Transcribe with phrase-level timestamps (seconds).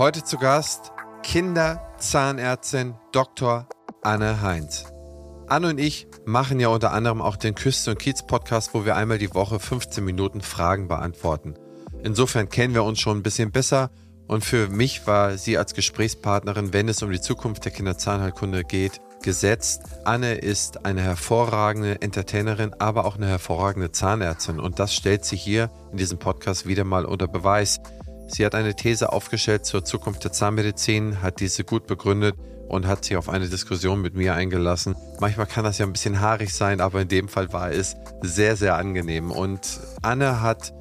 [0.00, 3.68] Heute zu Gast Kinderzahnärztin Dr.
[4.00, 4.86] Anne Heinz.
[5.46, 9.18] Anne und ich machen ja unter anderem auch den Küste- und Kiez-Podcast, wo wir einmal
[9.18, 11.52] die Woche 15 Minuten Fragen beantworten.
[12.02, 13.90] Insofern kennen wir uns schon ein bisschen besser
[14.26, 19.02] und für mich war sie als Gesprächspartnerin, wenn es um die Zukunft der Kinderzahnheilkunde geht,
[19.22, 19.82] gesetzt.
[20.06, 25.70] Anne ist eine hervorragende Entertainerin, aber auch eine hervorragende Zahnärztin und das stellt sie hier
[25.92, 27.82] in diesem Podcast wieder mal unter Beweis.
[28.32, 32.36] Sie hat eine These aufgestellt zur Zukunft der Zahnmedizin, hat diese gut begründet
[32.68, 34.94] und hat sich auf eine Diskussion mit mir eingelassen.
[35.18, 38.56] Manchmal kann das ja ein bisschen haarig sein, aber in dem Fall war es sehr,
[38.56, 39.32] sehr angenehm.
[39.32, 40.72] Und Anne hat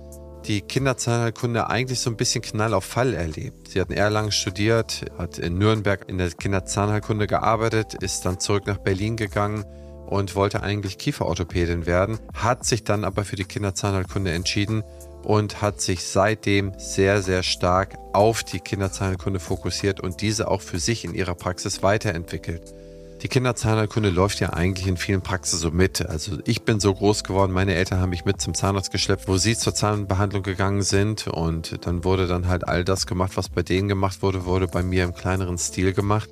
[0.45, 3.69] die Kinderzahnheilkunde eigentlich so ein bisschen Knall auf Fall erlebt.
[3.69, 8.67] Sie hat in Erlangen studiert, hat in Nürnberg in der Kinderzahnheilkunde gearbeitet, ist dann zurück
[8.67, 9.65] nach Berlin gegangen
[10.07, 14.83] und wollte eigentlich Kieferorthopädin werden, hat sich dann aber für die Kinderzahnheilkunde entschieden
[15.23, 20.79] und hat sich seitdem sehr, sehr stark auf die Kinderzahnheilkunde fokussiert und diese auch für
[20.79, 22.73] sich in ihrer Praxis weiterentwickelt.
[23.21, 26.07] Die Kinderzahnheilkunde läuft ja eigentlich in vielen Praxen so mit.
[26.07, 29.37] Also ich bin so groß geworden, meine Eltern haben mich mit zum Zahnarzt geschleppt, wo
[29.37, 33.61] sie zur Zahnbehandlung gegangen sind und dann wurde dann halt all das gemacht, was bei
[33.61, 36.29] denen gemacht wurde, wurde bei mir im kleineren Stil gemacht.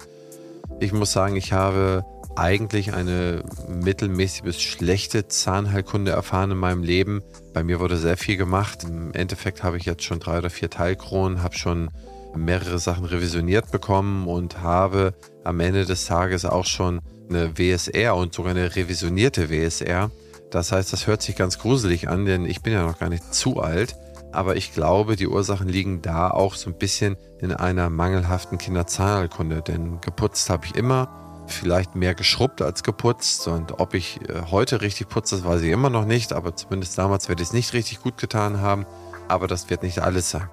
[0.79, 2.05] Ich muss sagen, ich habe
[2.37, 7.23] eigentlich eine mittelmäßig bis schlechte Zahnheilkunde erfahren in meinem Leben.
[7.57, 8.83] Bei mir wurde sehr viel gemacht.
[8.83, 11.89] Im Endeffekt habe ich jetzt schon drei oder vier Teilkronen, habe schon
[12.35, 18.35] mehrere Sachen revisioniert bekommen und habe am Ende des Tages auch schon eine WSR und
[18.35, 20.11] sogar eine revisionierte WSR.
[20.51, 23.33] Das heißt, das hört sich ganz gruselig an, denn ich bin ja noch gar nicht
[23.33, 23.95] zu alt.
[24.31, 29.63] Aber ich glaube, die Ursachen liegen da auch so ein bisschen in einer mangelhaften Kinderzahnheilkunde.
[29.63, 33.47] Denn geputzt habe ich immer, vielleicht mehr geschrubbt als geputzt.
[33.47, 36.33] Und ob ich äh, heute richtig putze, das weiß ich immer noch nicht.
[36.33, 38.85] Aber zumindest damals werde ich es nicht richtig gut getan haben.
[39.27, 40.49] Aber das wird nicht alles sein.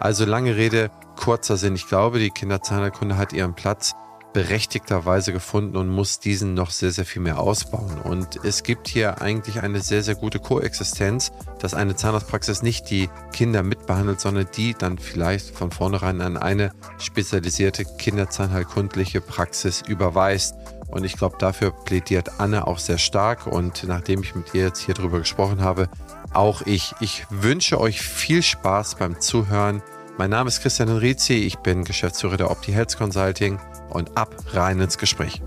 [0.00, 1.74] Also lange Rede, kurzer Sinn.
[1.74, 3.94] Ich glaube, die Kinderzahnheilkunde hat ihren Platz
[4.32, 8.00] berechtigterweise gefunden und muss diesen noch sehr, sehr viel mehr ausbauen.
[8.02, 13.08] Und es gibt hier eigentlich eine sehr, sehr gute Koexistenz, dass eine Zahnarztpraxis nicht die
[13.32, 20.54] Kinder mitbehandelt, sondern die dann vielleicht von vornherein an eine spezialisierte kinderzahnheilkundliche Praxis überweist.
[20.88, 23.46] Und ich glaube, dafür plädiert Anne auch sehr stark.
[23.46, 25.88] Und nachdem ich mit ihr jetzt hier drüber gesprochen habe,
[26.32, 26.94] auch ich.
[27.00, 29.82] Ich wünsche euch viel Spaß beim Zuhören.
[30.18, 34.80] Mein Name ist Christian Henrizi, ich bin Geschäftsführer der Opti Health Consulting und ab rein
[34.80, 35.40] ins Gespräch.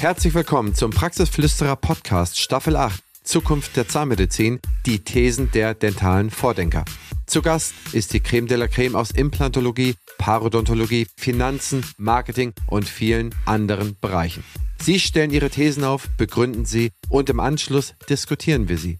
[0.00, 6.86] Herzlich willkommen zum Praxisflüsterer Podcast Staffel 8 Zukunft der Zahnmedizin, die Thesen der dentalen Vordenker.
[7.26, 13.34] Zu Gast ist die Creme de la Creme aus Implantologie, Parodontologie, Finanzen, Marketing und vielen
[13.44, 14.42] anderen Bereichen.
[14.80, 18.98] Sie stellen Ihre Thesen auf, begründen sie und im Anschluss diskutieren wir sie.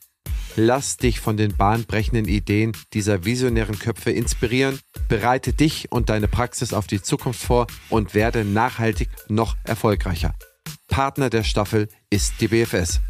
[0.57, 4.79] Lass dich von den bahnbrechenden Ideen dieser visionären Köpfe inspirieren,
[5.09, 10.33] bereite dich und deine Praxis auf die Zukunft vor und werde nachhaltig noch erfolgreicher.
[10.87, 13.01] Partner der Staffel ist die BFS.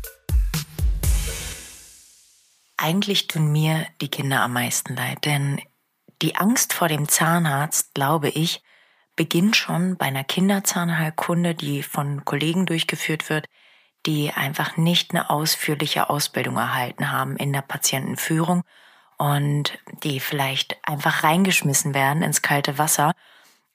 [2.78, 5.61] Eigentlich tun mir die Kinder am meisten leid, denn
[6.22, 8.62] die Angst vor dem Zahnarzt, glaube ich,
[9.16, 13.47] beginnt schon bei einer Kinderzahnheilkunde, die von Kollegen durchgeführt wird,
[14.06, 18.62] die einfach nicht eine ausführliche Ausbildung erhalten haben in der Patientenführung
[19.16, 23.12] und die vielleicht einfach reingeschmissen werden ins kalte Wasser.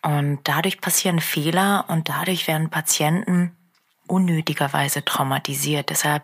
[0.02, 3.56] Und dadurch passieren Fehler und dadurch werden Patienten
[4.08, 5.90] unnötigerweise traumatisiert.
[5.90, 6.24] Deshalb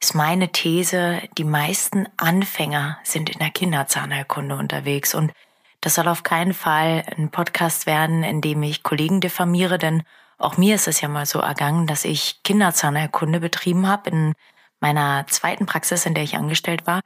[0.00, 5.32] ist meine These, die meisten Anfänger sind in der Kinderzahnheilkunde unterwegs und
[5.80, 10.02] das soll auf keinen Fall ein Podcast werden, in dem ich Kollegen diffamiere, denn
[10.38, 14.34] auch mir ist es ja mal so ergangen, dass ich Kinderzahnerkunde betrieben habe in
[14.80, 17.00] meiner zweiten Praxis, in der ich angestellt war,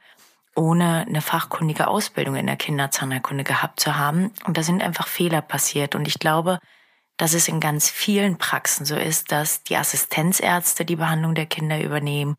[0.55, 4.31] ohne eine fachkundige Ausbildung in der Kinderzahnerkunde gehabt zu haben.
[4.45, 5.95] Und da sind einfach Fehler passiert.
[5.95, 6.59] Und ich glaube,
[7.15, 11.81] dass es in ganz vielen Praxen so ist, dass die Assistenzärzte die Behandlung der Kinder
[11.81, 12.35] übernehmen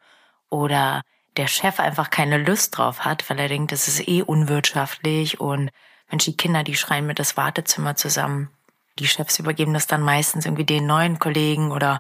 [0.51, 1.03] oder
[1.39, 5.71] der Chef einfach keine Lust drauf hat, weil er denkt, das ist eh unwirtschaftlich und
[6.11, 8.51] Mensch, die Kinder, die schreien mit das Wartezimmer zusammen
[8.99, 11.99] die Chefs übergeben das dann meistens irgendwie den neuen Kollegen oder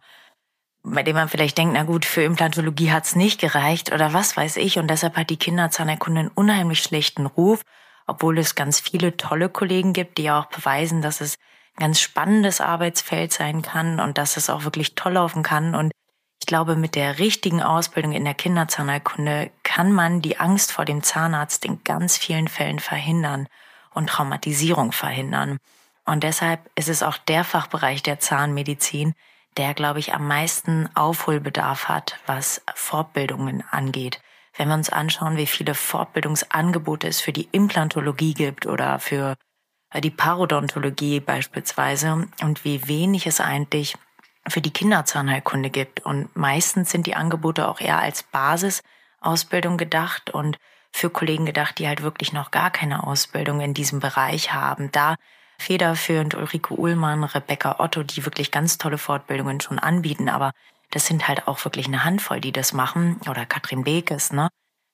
[0.84, 4.56] bei dem man vielleicht denkt, na gut, für Implantologie hat's nicht gereicht oder was weiß
[4.56, 4.78] ich.
[4.78, 7.62] Und deshalb hat die Kinderzahnerkunde einen unheimlich schlechten Ruf,
[8.06, 11.36] obwohl es ganz viele tolle Kollegen gibt, die auch beweisen, dass es
[11.76, 15.76] ein ganz spannendes Arbeitsfeld sein kann und dass es auch wirklich toll laufen kann.
[15.76, 15.92] Und
[16.40, 21.04] ich glaube, mit der richtigen Ausbildung in der Kinderzahnheilkunde kann man die Angst vor dem
[21.04, 23.46] Zahnarzt in ganz vielen Fällen verhindern
[23.94, 25.58] und Traumatisierung verhindern.
[26.04, 29.14] Und deshalb ist es auch der Fachbereich der Zahnmedizin,
[29.56, 34.20] der, glaube ich, am meisten Aufholbedarf hat, was Fortbildungen angeht.
[34.58, 39.36] wenn wir uns anschauen, wie viele Fortbildungsangebote es für die Implantologie gibt oder für
[39.90, 43.96] äh, die Parodontologie beispielsweise und wie wenig es eigentlich
[44.48, 46.00] für die Kinderzahnheilkunde gibt.
[46.00, 50.58] Und meistens sind die Angebote auch eher als Basisausbildung gedacht und
[50.90, 54.92] für Kollegen gedacht, die halt wirklich noch gar keine Ausbildung in diesem Bereich haben.
[54.92, 55.16] Da
[55.62, 60.52] federführend Ulrike Uhlmann, Rebecca Otto, die wirklich ganz tolle Fortbildungen schon anbieten, aber
[60.90, 64.48] das sind halt auch wirklich eine Handvoll, die das machen, oder Katrin Bekes, ne,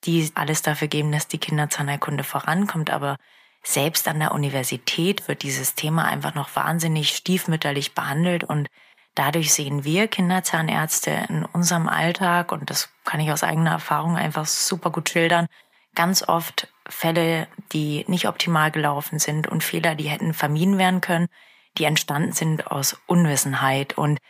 [0.05, 3.17] die alles dafür geben, dass die Kinderzahnheilkunde vorankommt, aber
[3.65, 8.45] selbst an der Universität wird dieses Thema einfach noch wahnsinnig stiefmütterlich behandelt.
[8.45, 8.69] Und
[9.15, 14.47] dadurch sehen wir Kinderzahnärzte in unserem Alltag, und das kann ich aus eigener Erfahrung einfach
[14.47, 15.49] super gut schildern,
[15.99, 21.27] ganz oft Fälle, die nicht optimal gelaufen sind und Fehler, die hätten vermieden werden können,
[21.77, 23.99] die entstanden sind aus Unwissenheit.
[23.99, 24.21] Und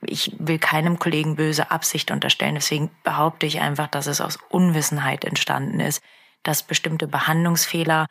[0.00, 2.56] ich will keinem Kollegen böse Absicht unterstellen.
[2.56, 6.02] Deswegen behaupte ich einfach, dass es aus Unwissenheit entstanden ist,
[6.42, 8.06] dass bestimmte Behandlungsfehler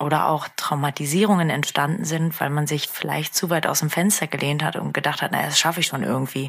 [0.00, 4.64] oder auch Traumatisierungen entstanden sind, weil man sich vielleicht zu weit aus dem Fenster gelehnt
[4.64, 6.48] hat und gedacht hat, naja, das schaffe ich schon irgendwie.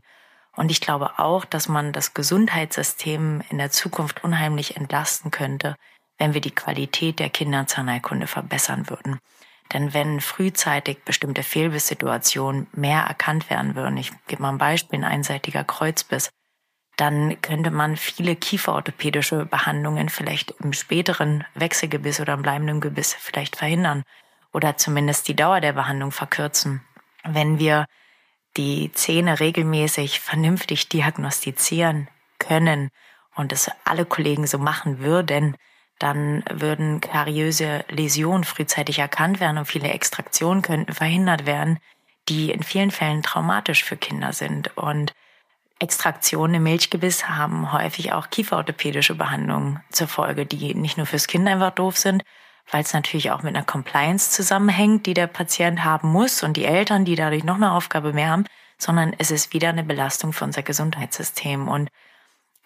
[0.55, 5.75] Und ich glaube auch, dass man das Gesundheitssystem in der Zukunft unheimlich entlasten könnte,
[6.17, 9.19] wenn wir die Qualität der Kinderzahnheilkunde verbessern würden.
[9.73, 15.11] Denn wenn frühzeitig bestimmte Fehlbisssituationen mehr erkannt werden würden, ich gebe mal ein Beispiel, ein
[15.11, 16.29] einseitiger Kreuzbiss,
[16.97, 23.57] dann könnte man viele kieferorthopädische Behandlungen vielleicht im späteren Wechselgebiss oder im bleibenden Gebiss vielleicht
[23.57, 24.03] verhindern
[24.53, 26.81] oder zumindest die Dauer der Behandlung verkürzen.
[27.23, 27.85] Wenn wir
[28.55, 32.07] die Zähne regelmäßig vernünftig diagnostizieren
[32.39, 32.89] können
[33.35, 35.57] und es alle Kollegen so machen würden,
[35.99, 41.79] dann würden kariöse Läsionen frühzeitig erkannt werden und viele Extraktionen könnten verhindert werden,
[42.27, 44.75] die in vielen Fällen traumatisch für Kinder sind.
[44.77, 45.13] Und
[45.79, 51.47] Extraktionen im Milchgebiss haben häufig auch kieferorthopädische Behandlungen zur Folge, die nicht nur fürs Kind
[51.47, 52.23] einfach doof sind,
[52.71, 56.65] weil es natürlich auch mit einer Compliance zusammenhängt, die der Patient haben muss und die
[56.65, 58.45] Eltern, die dadurch noch eine Aufgabe mehr haben,
[58.77, 61.67] sondern es ist wieder eine Belastung für unser Gesundheitssystem.
[61.67, 61.89] Und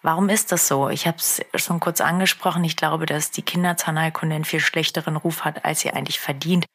[0.02, 0.90] Warum ist das so?
[0.90, 2.64] Ich habe es schon kurz angesprochen.
[2.64, 6.66] Ich glaube, dass die Kinderzahnheilkunde einen viel schlechteren Ruf hat, als sie eigentlich verdient.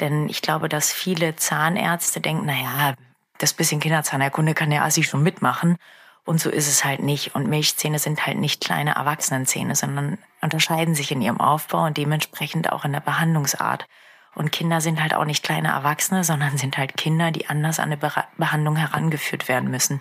[0.00, 2.94] Denn ich glaube, dass viele Zahnärzte denken, naja,
[3.38, 5.76] das bisschen Kinderzahnheilkunde kann der Assi schon mitmachen.
[6.24, 7.34] Und so ist es halt nicht.
[7.34, 12.72] Und Milchzähne sind halt nicht kleine Erwachsenenzähne, sondern unterscheiden sich in ihrem Aufbau und dementsprechend
[12.72, 13.86] auch in der Behandlungsart.
[14.34, 17.92] Und Kinder sind halt auch nicht kleine Erwachsene, sondern sind halt Kinder, die anders an
[17.92, 17.96] eine
[18.36, 20.00] Behandlung herangeführt werden müssen.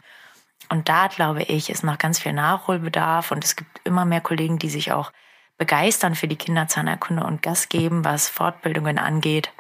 [0.67, 4.59] Und da, glaube ich, ist noch ganz viel Nachholbedarf und es gibt immer mehr Kollegen,
[4.59, 5.11] die sich auch
[5.57, 9.51] begeistern für die Kinderzahnerkunde und Gas geben, was Fortbildungen angeht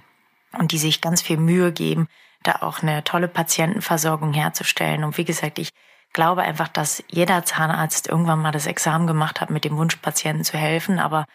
[0.57, 2.07] und die sich ganz viel Mühe geben,
[2.43, 5.03] da auch eine tolle Patientenversorgung herzustellen.
[5.03, 5.69] Und wie gesagt, ich
[6.13, 10.43] glaube einfach, dass jeder Zahnarzt irgendwann mal das Examen gemacht hat, mit dem Wunsch, Patienten
[10.43, 10.99] zu helfen.
[10.99, 11.25] Aber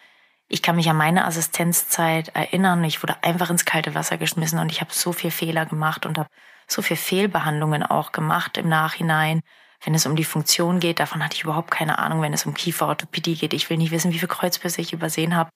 [0.47, 2.83] ich kann mich an meine Assistenzzeit erinnern.
[2.83, 6.17] Ich wurde einfach ins kalte Wasser geschmissen und ich habe so viel Fehler gemacht und
[6.17, 6.29] habe
[6.67, 9.41] so viel Fehlbehandlungen auch gemacht im Nachhinein
[9.85, 12.21] wenn es um die Funktion geht, davon hatte ich überhaupt keine Ahnung.
[12.21, 15.49] Wenn es um Kieferorthopädie geht, ich will nicht wissen, wie viele Kreuzbisse ich übersehen habe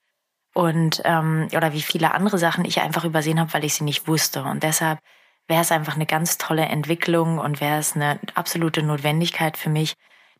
[0.53, 4.07] und ähm, oder wie viele andere Sachen ich einfach übersehen habe, weil ich sie nicht
[4.07, 4.43] wusste.
[4.43, 4.99] Und deshalb
[5.47, 9.95] wäre es einfach eine ganz tolle Entwicklung und wäre es eine absolute Notwendigkeit für mich,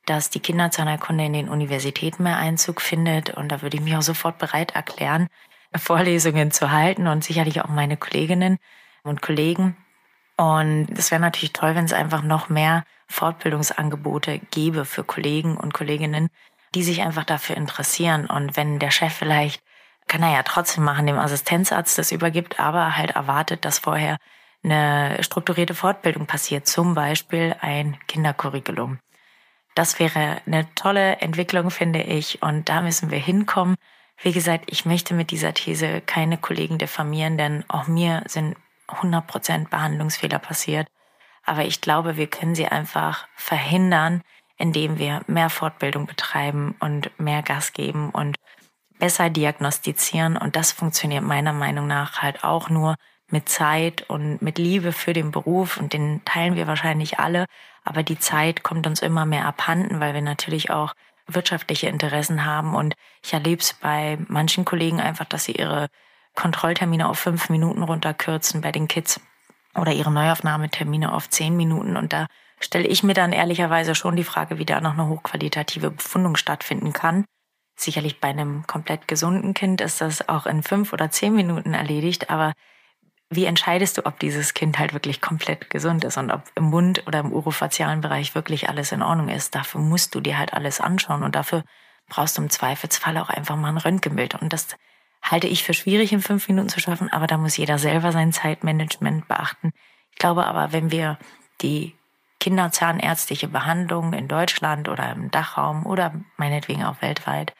[0.06, 3.32] dass die Kinderzahnerkunde in den Universitäten mehr Einzug findet.
[3.32, 5.28] Und da würde ich mich auch sofort bereit erklären,
[5.76, 8.58] Vorlesungen zu halten und sicherlich auch meine Kolleginnen
[9.04, 9.78] und Kollegen.
[10.40, 15.74] Und es wäre natürlich toll, wenn es einfach noch mehr Fortbildungsangebote gebe für Kollegen und
[15.74, 16.30] Kolleginnen,
[16.74, 18.26] die sich einfach dafür interessieren.
[18.26, 19.62] Und wenn der Chef vielleicht,
[20.08, 24.18] kann er ja trotzdem machen, dem Assistenzarzt das übergibt, aber halt erwartet, dass vorher
[24.64, 28.98] eine strukturierte Fortbildung passiert, zum Beispiel ein Kindercurriculum.
[29.76, 33.76] Das wäre eine tolle Entwicklung, finde ich, und da müssen wir hinkommen.
[34.22, 38.56] Wie gesagt, ich möchte mit dieser These keine Kollegen diffamieren, denn auch mir sind
[38.90, 40.88] 100% Behandlungsfehler passiert.
[41.46, 44.22] Aber ich glaube, wir können sie einfach verhindern,
[44.58, 48.36] indem wir mehr Fortbildung betreiben und mehr Gas geben und
[49.00, 50.38] besser diagnostizieren.
[50.38, 52.96] Und das funktioniert meiner Meinung nach halt auch nur
[53.32, 55.78] mit Zeit und mit Liebe für den Beruf.
[55.78, 57.46] Und den teilen wir wahrscheinlich alle.
[57.84, 60.94] Aber die Zeit kommt uns immer mehr abhanden, weil wir natürlich auch
[61.26, 62.76] wirtschaftliche Interessen haben.
[62.76, 65.88] Und ich erlebe es bei manchen Kollegen einfach, dass sie ihre
[66.36, 69.20] Kontrolltermine auf fünf Minuten runterkürzen bei den Kids
[69.76, 71.98] oder ihre Neuaufnahmetermine auf zehn Minuten.
[71.98, 72.28] Und da
[72.60, 76.94] stelle ich mir dann ehrlicherweise schon die Frage, wie da noch eine hochqualitative Befundung stattfinden
[76.94, 77.26] kann.
[77.78, 82.30] Sicherlich bei einem komplett gesunden Kind ist das auch in fünf oder zehn Minuten erledigt,
[82.30, 82.54] aber
[83.32, 87.04] wie entscheidest du, ob dieses Kind halt wirklich komplett gesund ist und ob im Mund
[87.06, 89.54] oder im urofazialen Bereich wirklich alles in Ordnung ist?
[89.54, 91.64] Dafür musst du dir halt alles anschauen und dafür
[92.10, 94.34] brauchst du im Zweifelsfall auch einfach mal ein Röntgenbild.
[94.34, 94.76] Und das
[95.22, 98.34] halte ich für schwierig in fünf Minuten zu schaffen, aber da muss jeder selber sein
[98.34, 99.72] Zeitmanagement beachten.
[100.12, 101.18] Ich glaube aber, wenn wir
[101.62, 101.96] die
[102.40, 107.54] kinderzahnärztliche Behandlung in Deutschland oder im Dachraum oder meinetwegen auch weltweit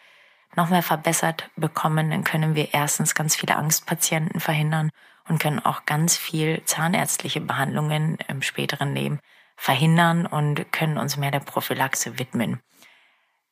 [0.56, 4.90] noch mehr verbessert bekommen, dann können wir erstens ganz viele Angstpatienten verhindern
[5.28, 9.20] und können auch ganz viel zahnärztliche Behandlungen im späteren Leben
[9.56, 12.62] verhindern und können uns mehr der Prophylaxe widmen.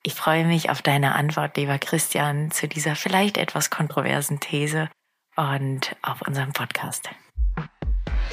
[0.07, 4.89] Ich freue mich auf deine Antwort, lieber Christian, zu dieser vielleicht etwas kontroversen These
[5.35, 7.09] und auf unserem Podcast.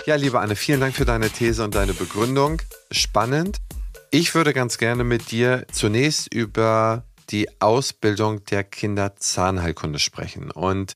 [0.07, 2.63] Ja, liebe Anne, vielen Dank für deine These und deine Begründung.
[2.93, 3.57] Spannend.
[4.13, 10.93] Ich würde ganz gerne mit dir zunächst über die Ausbildung der Kinderzahnheilkunde sprechen und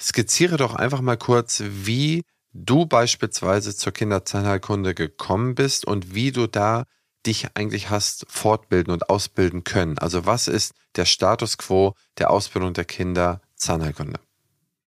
[0.00, 6.48] skizziere doch einfach mal kurz, wie du beispielsweise zur Kinderzahnheilkunde gekommen bist und wie du
[6.48, 6.86] da
[7.26, 9.98] dich eigentlich hast fortbilden und ausbilden können.
[9.98, 14.20] Also was ist der Status quo der Ausbildung der Kinderzahnheilkunde?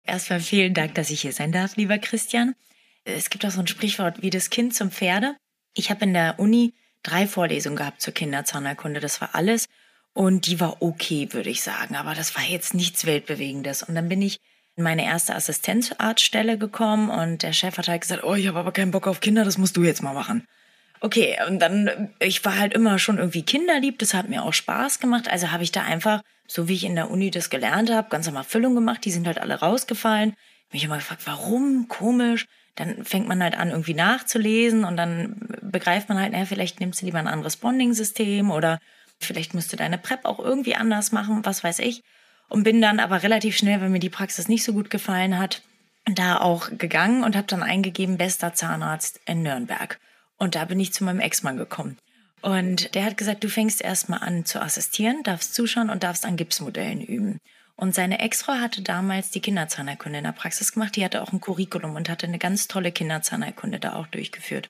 [0.03, 2.55] Erstmal vielen Dank, dass ich hier sein darf, lieber Christian.
[3.05, 5.35] Es gibt auch so ein Sprichwort wie das Kind zum Pferde.
[5.73, 8.99] Ich habe in der Uni drei Vorlesungen gehabt zur Kinderzahnheilkunde.
[8.99, 9.67] Das war alles.
[10.13, 11.95] Und die war okay, würde ich sagen.
[11.95, 13.83] Aber das war jetzt nichts Weltbewegendes.
[13.83, 14.39] Und dann bin ich
[14.75, 18.71] in meine erste Assistenzarztstelle gekommen und der Chef hat halt gesagt, oh, ich habe aber
[18.71, 20.47] keinen Bock auf Kinder, das musst du jetzt mal machen.
[21.03, 24.99] Okay, und dann, ich war halt immer schon irgendwie kinderlieb, das hat mir auch Spaß
[24.99, 25.29] gemacht.
[25.29, 28.25] Also habe ich da einfach, so wie ich in der Uni das gelernt habe, ganz
[28.25, 30.33] normal Füllung gemacht, die sind halt alle rausgefallen.
[30.71, 31.87] Mich immer gefragt, warum?
[31.89, 36.79] Komisch dann fängt man halt an, irgendwie nachzulesen und dann begreift man halt, naja, vielleicht
[36.79, 38.79] nimmst du lieber ein anderes Bonding-System oder
[39.19, 42.01] vielleicht musst du deine Prep auch irgendwie anders machen, was weiß ich.
[42.49, 45.61] Und bin dann aber relativ schnell, wenn mir die Praxis nicht so gut gefallen hat,
[46.05, 49.99] da auch gegangen und habe dann eingegeben, bester Zahnarzt in Nürnberg.
[50.37, 51.97] Und da bin ich zu meinem Ex-Mann gekommen.
[52.41, 56.35] Und der hat gesagt, du fängst erstmal an zu assistieren, darfst zuschauen und darfst an
[56.35, 57.39] Gipsmodellen üben.
[57.75, 60.95] Und seine Ex-Frau hatte damals die Kinderzahnerkunde in der Praxis gemacht.
[60.95, 64.69] Die hatte auch ein Curriculum und hatte eine ganz tolle Kinderzahnerkunde da auch durchgeführt.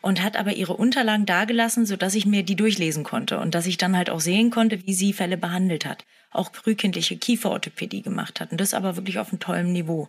[0.00, 3.78] Und hat aber ihre Unterlagen dagelassen, sodass ich mir die durchlesen konnte und dass ich
[3.78, 6.04] dann halt auch sehen konnte, wie sie Fälle behandelt hat.
[6.32, 8.50] Auch frühkindliche Kieferorthopädie gemacht hat.
[8.50, 10.08] Und das aber wirklich auf einem tollen Niveau.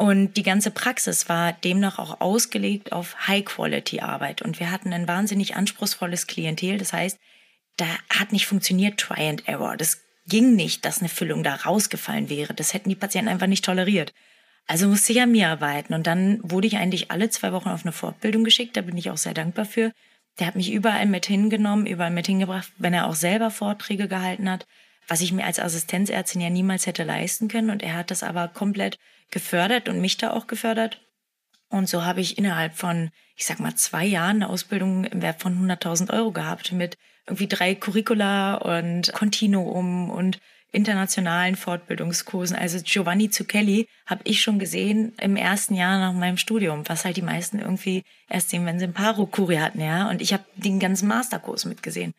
[0.00, 4.40] Und die ganze Praxis war demnach auch ausgelegt auf High-Quality-Arbeit.
[4.40, 6.78] Und wir hatten ein wahnsinnig anspruchsvolles Klientel.
[6.78, 7.18] Das heißt,
[7.76, 9.76] da hat nicht funktioniert Try and Error.
[9.76, 12.54] Das ging nicht, dass eine Füllung da rausgefallen wäre.
[12.54, 14.14] Das hätten die Patienten einfach nicht toleriert.
[14.66, 15.92] Also musste ich an mir arbeiten.
[15.92, 18.78] Und dann wurde ich eigentlich alle zwei Wochen auf eine Fortbildung geschickt.
[18.78, 19.92] Da bin ich auch sehr dankbar für.
[20.38, 24.48] Der hat mich überall mit hingenommen, überall mit hingebracht, wenn er auch selber Vorträge gehalten
[24.48, 24.66] hat,
[25.10, 27.70] was ich mir als Assistenzärztin ja niemals hätte leisten können.
[27.70, 28.96] Und er hat das aber komplett
[29.32, 31.00] gefördert und mich da auch gefördert.
[31.68, 35.42] Und so habe ich innerhalb von, ich sag mal, zwei Jahren eine Ausbildung im Wert
[35.42, 40.38] von 100.000 Euro gehabt mit irgendwie drei Curricula und Continuum und
[40.70, 42.56] internationalen Fortbildungskursen.
[42.56, 47.16] Also Giovanni Zucchelli habe ich schon gesehen im ersten Jahr nach meinem Studium, was halt
[47.16, 50.08] die meisten irgendwie erst sehen, wenn sie ein Paro-Kuri hatten, ja.
[50.08, 52.14] Und ich habe den ganzen Masterkurs mitgesehen.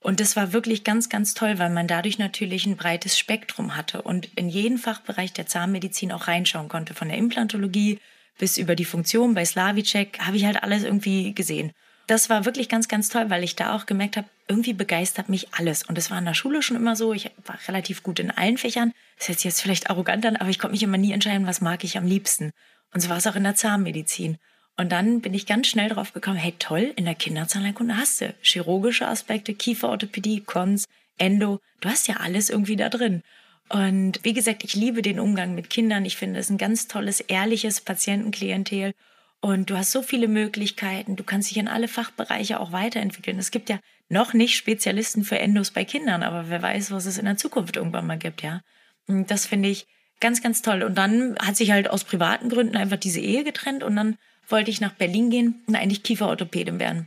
[0.00, 4.02] Und das war wirklich ganz, ganz toll, weil man dadurch natürlich ein breites Spektrum hatte
[4.02, 6.94] und in jeden Fachbereich der Zahnmedizin auch reinschauen konnte.
[6.94, 7.98] Von der Implantologie
[8.38, 11.72] bis über die Funktion bei Slavicek habe ich halt alles irgendwie gesehen
[12.08, 15.48] das war wirklich ganz, ganz toll, weil ich da auch gemerkt habe, irgendwie begeistert mich
[15.52, 15.82] alles.
[15.82, 17.12] Und das war in der Schule schon immer so.
[17.12, 18.92] Ich war relativ gut in allen Fächern.
[19.18, 21.60] Das hört sich jetzt vielleicht arrogant an, aber ich konnte mich immer nie entscheiden, was
[21.60, 22.52] mag ich am liebsten.
[22.94, 24.38] Und so war es auch in der Zahnmedizin.
[24.78, 28.32] Und dann bin ich ganz schnell drauf gekommen, hey toll, in der Kinderzahnheilkunde hast du
[28.40, 30.84] chirurgische Aspekte, Kieferorthopädie, Kons,
[31.18, 33.22] Endo, du hast ja alles irgendwie da drin.
[33.68, 36.04] Und wie gesagt, ich liebe den Umgang mit Kindern.
[36.04, 38.94] Ich finde es ein ganz tolles, ehrliches Patientenklientel.
[39.40, 41.16] Und du hast so viele Möglichkeiten.
[41.16, 43.38] Du kannst dich in alle Fachbereiche auch weiterentwickeln.
[43.38, 47.18] Es gibt ja noch nicht Spezialisten für Endos bei Kindern, aber wer weiß, was es
[47.18, 48.62] in der Zukunft irgendwann mal gibt, ja.
[49.06, 49.86] Und das finde ich
[50.20, 50.82] ganz, ganz toll.
[50.82, 54.16] Und dann hat sich halt aus privaten Gründen einfach diese Ehe getrennt und dann
[54.48, 57.06] wollte ich nach Berlin gehen und eigentlich Kieferorthopädin werden.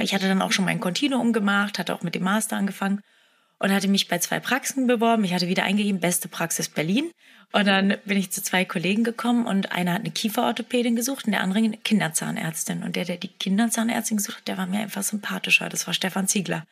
[0.00, 3.02] Ich hatte dann auch schon mein Continuum gemacht, hatte auch mit dem Master angefangen
[3.58, 5.24] und hatte mich bei zwei Praxen beworben.
[5.24, 7.10] Ich hatte wieder eingegeben, beste Praxis Berlin.
[7.52, 11.32] Und dann bin ich zu zwei Kollegen gekommen und einer hat eine Kieferorthopädin gesucht und
[11.32, 12.82] der andere eine Kinderzahnärztin.
[12.82, 15.68] Und der, der die Kinderzahnärztin gesucht hat, der war mir einfach sympathischer.
[15.68, 16.64] Das war Stefan Ziegler.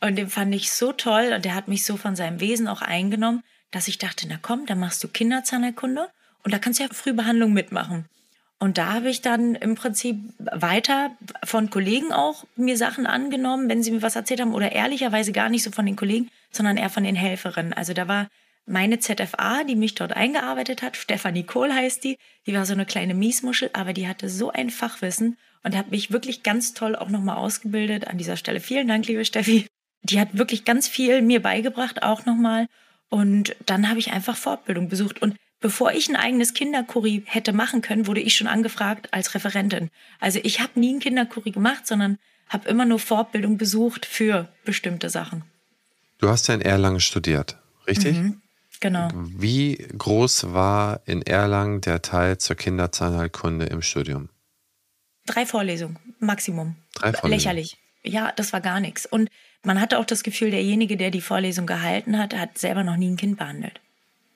[0.00, 2.82] Und den fand ich so toll und der hat mich so von seinem Wesen auch
[2.82, 6.08] eingenommen, dass ich dachte, na komm, dann machst du Kinderzahnerkunde
[6.42, 8.06] und da kannst du ja Frühbehandlung mitmachen.
[8.62, 11.10] Und da habe ich dann im Prinzip weiter
[11.42, 15.48] von Kollegen auch mir Sachen angenommen, wenn sie mir was erzählt haben oder ehrlicherweise gar
[15.48, 17.72] nicht so von den Kollegen, sondern eher von den Helferinnen.
[17.72, 18.28] Also da war
[18.64, 22.86] meine ZFA, die mich dort eingearbeitet hat, Stefanie Kohl heißt die, die war so eine
[22.86, 27.08] kleine Miesmuschel, aber die hatte so ein Fachwissen und hat mich wirklich ganz toll auch
[27.08, 28.06] nochmal ausgebildet.
[28.06, 29.66] An dieser Stelle vielen Dank, liebe Steffi.
[30.04, 32.68] Die hat wirklich ganz viel mir beigebracht, auch nochmal.
[33.08, 35.20] Und dann habe ich einfach Fortbildung besucht.
[35.20, 39.90] Und bevor ich ein eigenes Kinderkuri hätte machen können, wurde ich schon angefragt als Referentin.
[40.20, 45.08] Also ich habe nie ein Kinderkuri gemacht, sondern habe immer nur Fortbildung besucht für bestimmte
[45.08, 45.44] Sachen.
[46.18, 48.16] Du hast ja in Erlangen studiert, richtig?
[48.16, 48.42] Mhm,
[48.80, 49.08] genau.
[49.14, 54.28] Wie groß war in Erlangen der Teil zur Kinderzahnheilkunde im Studium?
[55.26, 56.76] Drei Vorlesungen, Maximum.
[56.94, 57.32] Drei Vorlesungen.
[57.32, 57.78] Lächerlich.
[58.04, 59.06] Ja, das war gar nichts.
[59.06, 59.30] Und
[59.62, 63.08] man hatte auch das Gefühl, derjenige, der die Vorlesung gehalten hat, hat selber noch nie
[63.08, 63.80] ein Kind behandelt.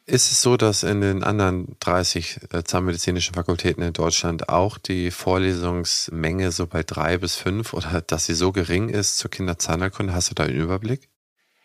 [0.08, 5.10] Ist es so, dass in den anderen 30 äh, zahnmedizinischen Fakultäten in Deutschland auch die
[5.10, 10.14] Vorlesungsmenge so bei drei bis fünf oder dass sie so gering ist zur Kinderzahnheilkunde?
[10.14, 11.08] Hast du da einen Überblick?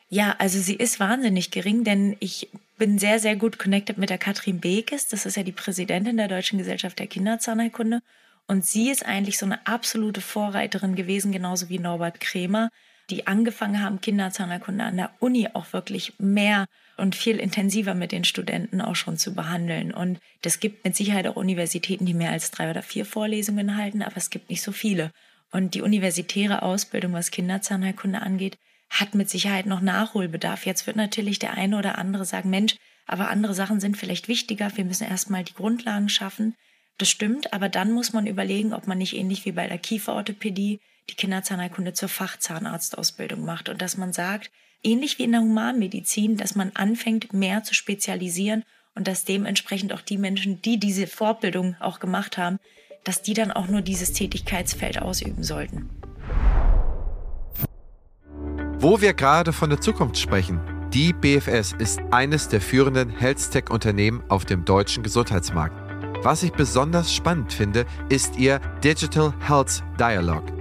[0.10, 4.18] Ja, also sie ist wahnsinnig gering, denn ich bin sehr, sehr gut connected mit der
[4.18, 5.08] Katrin Bekes.
[5.08, 8.02] Das ist ja die Präsidentin der Deutschen Gesellschaft der Kinderzahnheilkunde.
[8.48, 12.72] Und sie ist eigentlich so eine absolute Vorreiterin gewesen, genauso wie Norbert Kremer,
[13.12, 16.66] die angefangen haben, Kinderzahnheilkunde an der Uni auch wirklich mehr
[16.98, 19.94] und viel intensiver mit den Studenten auch schon zu behandeln.
[19.94, 24.02] Und es gibt mit Sicherheit auch Universitäten, die mehr als drei oder vier Vorlesungen halten,
[24.02, 25.12] aber es gibt nicht so viele.
[25.52, 28.58] Und die universitäre Ausbildung, was Kinderzahnheilkunde angeht,
[28.90, 30.66] hat mit Sicherheit noch Nachholbedarf.
[30.66, 32.76] Jetzt wird natürlich der eine oder andere sagen, Mensch,
[33.06, 34.72] aber andere Sachen sind vielleicht wichtiger.
[34.76, 36.56] Wir müssen erstmal die Grundlagen schaffen.
[36.98, 40.80] Das stimmt, aber dann muss man überlegen, ob man nicht ähnlich wie bei der Kieferorthopädie
[41.12, 44.50] die Kinderzahnheilkunde zur Fachzahnarztausbildung macht und dass man sagt,
[44.84, 48.64] ähnlich wie in der Humanmedizin, dass man anfängt, mehr zu spezialisieren
[48.96, 52.60] und dass dementsprechend auch die Menschen, die diese Fortbildung auch gemacht haben,
[53.04, 55.90] dass die dann auch nur dieses Tätigkeitsfeld ausüben sollten.
[58.78, 60.60] Wo wir gerade von der Zukunft sprechen,
[60.94, 65.76] die BFS ist eines der führenden Health-Tech-Unternehmen auf dem deutschen Gesundheitsmarkt.
[66.24, 70.61] Was ich besonders spannend finde, ist ihr Digital Health Dialogue.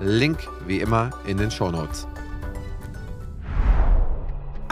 [0.00, 2.08] Link wie immer in den Shownotes.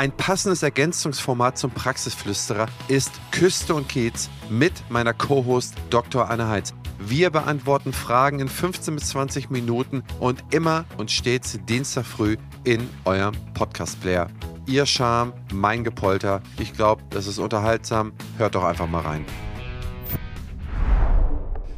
[0.02, 6.28] Ein passendes Ergänzungsformat zum Praxisflüsterer ist Küste und Kiez mit meiner Co-Host Dr.
[6.28, 6.74] Anne Heitz.
[6.98, 12.90] Wir beantworten Fragen in 15 bis 20 Minuten und immer und stets Dienstag früh in
[13.04, 14.26] eurem Podcast-Player.
[14.66, 16.42] Ihr Charme, mein Gepolter.
[16.58, 18.12] Ich glaube, das ist unterhaltsam.
[18.38, 19.24] Hört doch einfach mal rein.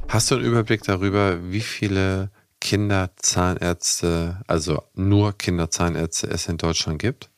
[0.09, 2.31] Hast du einen Überblick darüber, wie viele
[2.63, 7.29] Kinderzahnärzte, also nur Kinderzahnärzte es in Deutschland gibt?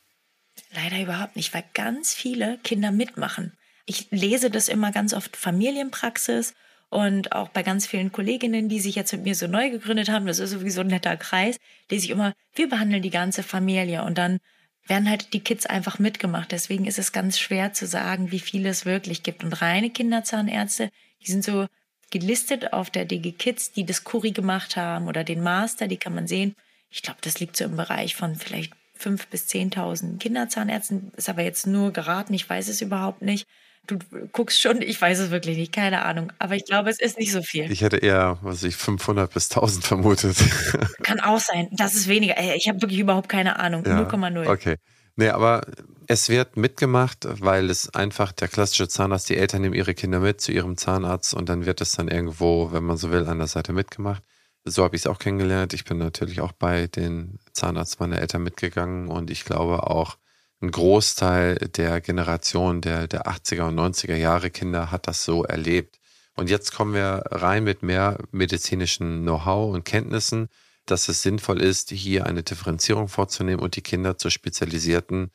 [0.73, 3.53] Leider überhaupt nicht, weil ganz viele Kinder mitmachen.
[3.85, 6.53] Ich lese das immer ganz oft Familienpraxis
[6.89, 10.25] und auch bei ganz vielen Kolleginnen, die sich jetzt mit mir so neu gegründet haben,
[10.25, 11.57] das ist sowieso ein netter Kreis,
[11.89, 14.39] lese ich immer, wir behandeln die ganze Familie und dann
[14.85, 16.51] werden halt die Kids einfach mitgemacht.
[16.51, 19.43] Deswegen ist es ganz schwer zu sagen, wie viele es wirklich gibt.
[19.43, 20.89] Und reine Kinderzahnärzte,
[21.21, 21.67] die sind so
[22.09, 26.15] gelistet auf der DG Kids, die das Kuri gemacht haben oder den Master, die kann
[26.15, 26.55] man sehen.
[26.89, 31.11] Ich glaube, das liegt so im Bereich von vielleicht fünf bis zehntausend Kinderzahnärzten.
[31.15, 33.47] Ist aber jetzt nur geraten, ich weiß es überhaupt nicht.
[33.85, 33.97] Du
[34.33, 36.33] guckst schon, ich weiß es wirklich nicht, keine Ahnung.
[36.39, 37.71] Aber ich glaube, es ist nicht so viel.
[37.71, 40.37] Ich hätte eher, was ich, 500 bis 1000 vermutet.
[41.03, 41.69] Kann auch sein.
[41.71, 42.35] Das ist weniger.
[42.55, 43.83] Ich habe wirklich überhaupt keine Ahnung.
[43.83, 44.43] 0,0.
[44.43, 44.75] Ja, okay.
[45.15, 45.61] Nee, aber
[46.07, 50.41] es wird mitgemacht, weil es einfach der klassische Zahnarzt, die Eltern nehmen ihre Kinder mit
[50.41, 53.47] zu ihrem Zahnarzt und dann wird es dann irgendwo, wenn man so will, an der
[53.47, 54.23] Seite mitgemacht.
[54.69, 55.73] So habe ich es auch kennengelernt.
[55.73, 60.17] Ich bin natürlich auch bei den Zahnarzt meiner Eltern mitgegangen und ich glaube auch,
[60.59, 65.99] ein Großteil der Generation der, der 80er und 90er Jahre Kinder hat das so erlebt.
[66.35, 70.49] Und jetzt kommen wir rein mit mehr medizinischen Know-how und Kenntnissen
[70.89, 75.31] dass es sinnvoll ist, hier eine Differenzierung vorzunehmen und die Kinder zu spezialisierten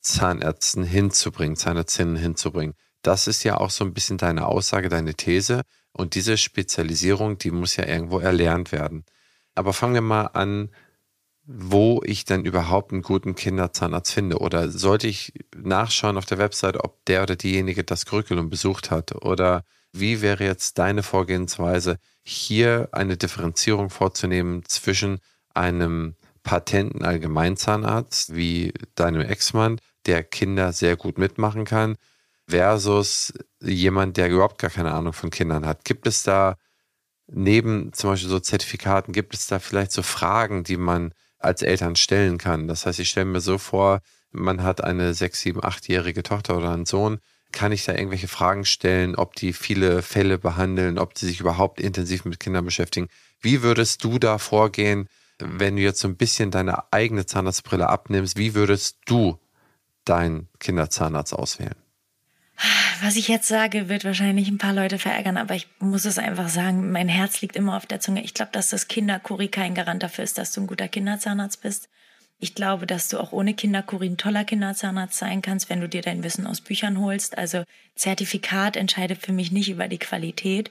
[0.00, 2.74] Zahnärzten hinzubringen, Zahnärztinnen hinzubringen.
[3.02, 5.62] Das ist ja auch so ein bisschen deine Aussage, deine These.
[5.92, 9.04] Und diese Spezialisierung, die muss ja irgendwo erlernt werden.
[9.54, 10.70] Aber fangen wir mal an,
[11.44, 14.38] wo ich dann überhaupt einen guten Kinderzahnarzt finde.
[14.38, 19.24] Oder sollte ich nachschauen auf der Website, ob der oder diejenige das Curriculum besucht hat?
[19.24, 25.18] Oder wie wäre jetzt deine Vorgehensweise, hier eine Differenzierung vorzunehmen zwischen
[25.52, 31.96] einem patenten Allgemeinzahnarzt wie deinem Ex-Mann, der Kinder sehr gut mitmachen kann,
[32.50, 35.84] versus jemand, der überhaupt gar keine Ahnung von Kindern hat?
[35.84, 36.56] Gibt es da
[37.26, 41.96] neben zum Beispiel so Zertifikaten, gibt es da vielleicht so Fragen, die man als Eltern
[41.96, 42.68] stellen kann?
[42.68, 44.00] Das heißt, ich stelle mir so vor,
[44.32, 47.18] man hat eine sechs, sieben, achtjährige Tochter oder einen Sohn.
[47.52, 51.80] Kann ich da irgendwelche Fragen stellen, ob die viele Fälle behandeln, ob die sich überhaupt
[51.80, 53.08] intensiv mit Kindern beschäftigen?
[53.40, 55.08] Wie würdest du da vorgehen,
[55.38, 58.36] wenn du jetzt so ein bisschen deine eigene Zahnarztbrille abnimmst?
[58.36, 59.38] Wie würdest du
[60.04, 61.74] deinen Kinderzahnarzt auswählen?
[63.02, 66.48] Was ich jetzt sage, wird wahrscheinlich ein paar Leute verärgern, aber ich muss es einfach
[66.48, 68.22] sagen, mein Herz liegt immer auf der Zunge.
[68.22, 71.88] Ich glaube, dass das Kinderkuri kein Garant dafür ist, dass du ein guter Kinderzahnarzt bist.
[72.38, 76.02] Ich glaube, dass du auch ohne Kinderkuri ein toller Kinderzahnarzt sein kannst, wenn du dir
[76.02, 77.38] dein Wissen aus Büchern holst.
[77.38, 80.70] Also Zertifikat entscheidet für mich nicht über die Qualität.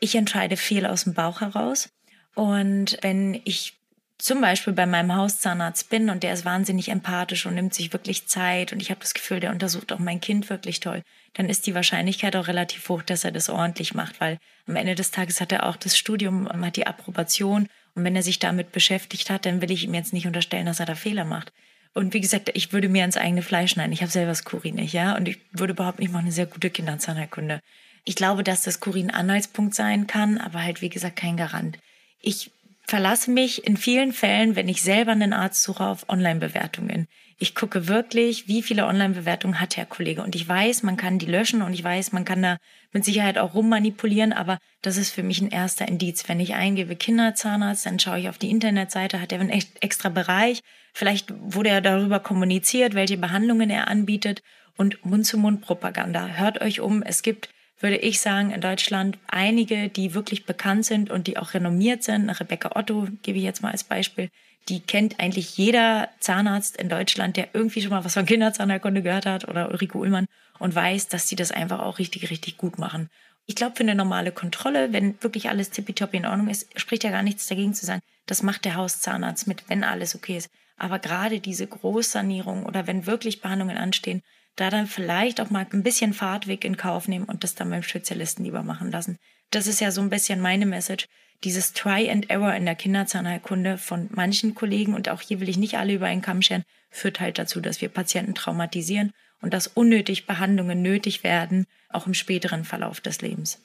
[0.00, 1.88] Ich entscheide viel aus dem Bauch heraus.
[2.34, 3.74] Und wenn ich
[4.18, 8.26] zum Beispiel bei meinem Hauszahnarzt bin und der ist wahnsinnig empathisch und nimmt sich wirklich
[8.26, 11.02] Zeit und ich habe das Gefühl, der untersucht auch mein Kind wirklich toll,
[11.34, 14.94] dann ist die Wahrscheinlichkeit auch relativ hoch, dass er das ordentlich macht, weil am Ende
[14.94, 18.72] des Tages hat er auch das Studium, hat die Approbation und wenn er sich damit
[18.72, 21.52] beschäftigt hat, dann will ich ihm jetzt nicht unterstellen, dass er da Fehler macht.
[21.92, 23.92] Und wie gesagt, ich würde mir ins eigene Fleisch schneiden.
[23.92, 26.46] Ich habe selber das Kuri nicht, ja, und ich würde überhaupt nicht machen eine sehr
[26.46, 27.60] gute Kinderzahnheilkunde.
[28.04, 31.78] Ich glaube, dass das Kuri ein Anhaltspunkt sein kann, aber halt wie gesagt kein Garant.
[32.20, 32.50] Ich
[32.86, 37.06] verlasse mich in vielen Fällen, wenn ich selber einen Arzt suche, auf Online-Bewertungen.
[37.38, 40.22] Ich gucke wirklich, wie viele Online-Bewertungen hat der Kollege.
[40.22, 42.58] Und ich weiß, man kann die löschen und ich weiß, man kann da
[42.92, 46.28] mit Sicherheit auch rummanipulieren, aber das ist für mich ein erster Indiz.
[46.28, 50.60] Wenn ich eingebe Kinderzahnarzt, dann schaue ich auf die Internetseite, hat er einen extra Bereich.
[50.92, 54.42] Vielleicht wurde er darüber kommuniziert, welche Behandlungen er anbietet.
[54.76, 56.26] Und Mund-zu-Mund-Propaganda.
[56.28, 57.02] Hört euch um.
[57.02, 61.54] Es gibt würde ich sagen, in Deutschland einige, die wirklich bekannt sind und die auch
[61.54, 62.30] renommiert sind.
[62.30, 64.30] Rebecca Otto gebe ich jetzt mal als Beispiel.
[64.68, 69.26] Die kennt eigentlich jeder Zahnarzt in Deutschland, der irgendwie schon mal was von Kinderzahnheilkunde gehört
[69.26, 70.26] hat oder Ulrike Ullmann
[70.58, 73.10] und weiß, dass sie das einfach auch richtig, richtig gut machen.
[73.46, 77.10] Ich glaube, für eine normale Kontrolle, wenn wirklich alles tippitoppi in Ordnung ist, spricht ja
[77.10, 80.48] gar nichts dagegen zu sagen, das macht der Hauszahnarzt mit, wenn alles okay ist.
[80.76, 84.22] Aber gerade diese Großsanierung oder wenn wirklich Behandlungen anstehen,
[84.56, 87.82] da dann vielleicht auch mal ein bisschen Fahrtweg in Kauf nehmen und das dann beim
[87.82, 89.18] Spezialisten lieber machen lassen.
[89.50, 91.06] Das ist ja so ein bisschen meine Message.
[91.42, 95.58] Dieses Try and Error in der Kinderzahnheilkunde von manchen Kollegen und auch hier will ich
[95.58, 99.12] nicht alle über einen Kamm scheren, führt halt dazu, dass wir Patienten traumatisieren
[99.42, 103.60] und dass unnötig Behandlungen nötig werden, auch im späteren Verlauf des Lebens.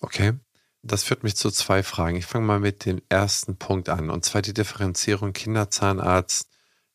[0.00, 0.34] Okay.
[0.82, 2.16] Das führt mich zu zwei Fragen.
[2.16, 6.48] Ich fange mal mit dem ersten Punkt an, und zwar die Differenzierung Kinderzahnarzt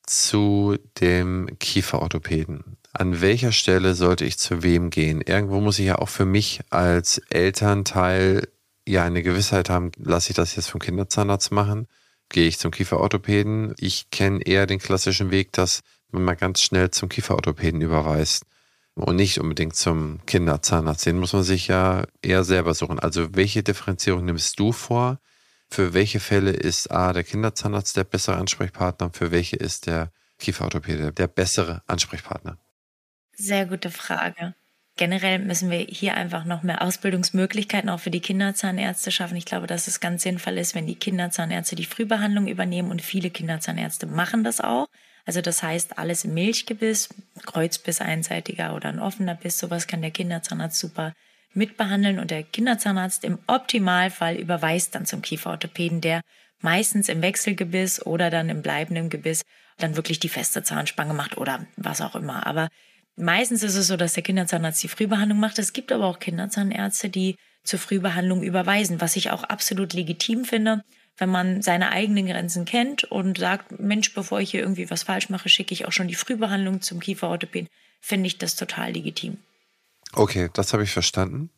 [0.05, 5.21] zu dem Kieferorthopäden an welcher Stelle sollte ich zu wem gehen?
[5.21, 8.47] Irgendwo muss ich ja auch für mich als Elternteil
[8.87, 11.87] ja eine Gewissheit haben, lasse ich das jetzt vom Kinderzahnarzt machen?
[12.29, 13.73] Gehe ich zum Kieferorthopäden?
[13.79, 18.45] Ich kenne eher den klassischen Weg, dass man mal ganz schnell zum Kieferorthopäden überweist
[18.95, 21.05] und nicht unbedingt zum Kinderzahnarzt.
[21.05, 22.99] Den muss man sich ja eher selber suchen.
[22.99, 25.19] Also welche Differenzierung nimmst du vor?
[25.69, 29.09] Für welche Fälle ist A der Kinderzahnarzt der bessere Ansprechpartner?
[29.13, 32.57] Für welche ist der Kieferorthopäde der bessere Ansprechpartner?
[33.35, 34.53] Sehr gute Frage.
[34.95, 39.37] Generell müssen wir hier einfach noch mehr Ausbildungsmöglichkeiten auch für die Kinderzahnärzte schaffen.
[39.37, 43.31] Ich glaube, dass es ganz sinnvoll ist, wenn die Kinderzahnärzte die Frühbehandlung übernehmen und viele
[43.31, 44.87] Kinderzahnärzte machen das auch.
[45.25, 47.09] Also das heißt, alles im Milchgebiss,
[47.43, 51.13] Kreuzbiss einseitiger oder ein offener Biss, sowas kann der Kinderzahnarzt super
[51.53, 56.21] mitbehandeln und der Kinderzahnarzt im Optimalfall überweist dann zum Kieferorthopäden, der
[56.61, 59.41] meistens im Wechselgebiss oder dann im bleibenden Gebiss
[59.77, 62.45] dann wirklich die feste Zahnspange macht oder was auch immer.
[62.45, 62.69] Aber
[63.15, 65.59] Meistens ist es so, dass der Kinderzahnarzt die Frühbehandlung macht.
[65.59, 70.83] Es gibt aber auch Kinderzahnärzte, die zur Frühbehandlung überweisen, was ich auch absolut legitim finde,
[71.17, 75.29] wenn man seine eigenen Grenzen kennt und sagt, Mensch, bevor ich hier irgendwie was falsch
[75.29, 77.69] mache, schicke ich auch schon die Frühbehandlung zum Kieferorthopäden,
[78.01, 79.37] finde ich das total legitim.
[80.13, 81.49] Okay, das habe ich verstanden.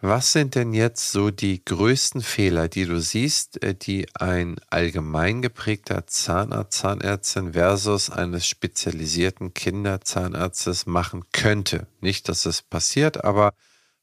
[0.00, 5.42] Was sind denn jetzt so die größten Fehler, die du siehst, äh, die ein allgemein
[5.42, 11.88] geprägter Zahnarzt, Zahnärztin versus eines spezialisierten Kinderzahnarztes machen könnte?
[12.00, 13.54] Nicht, dass es passiert, aber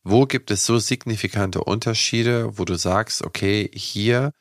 [0.03, 4.33] wo gibt es so signifikante Unterschiede, wo du sagst, okay, hier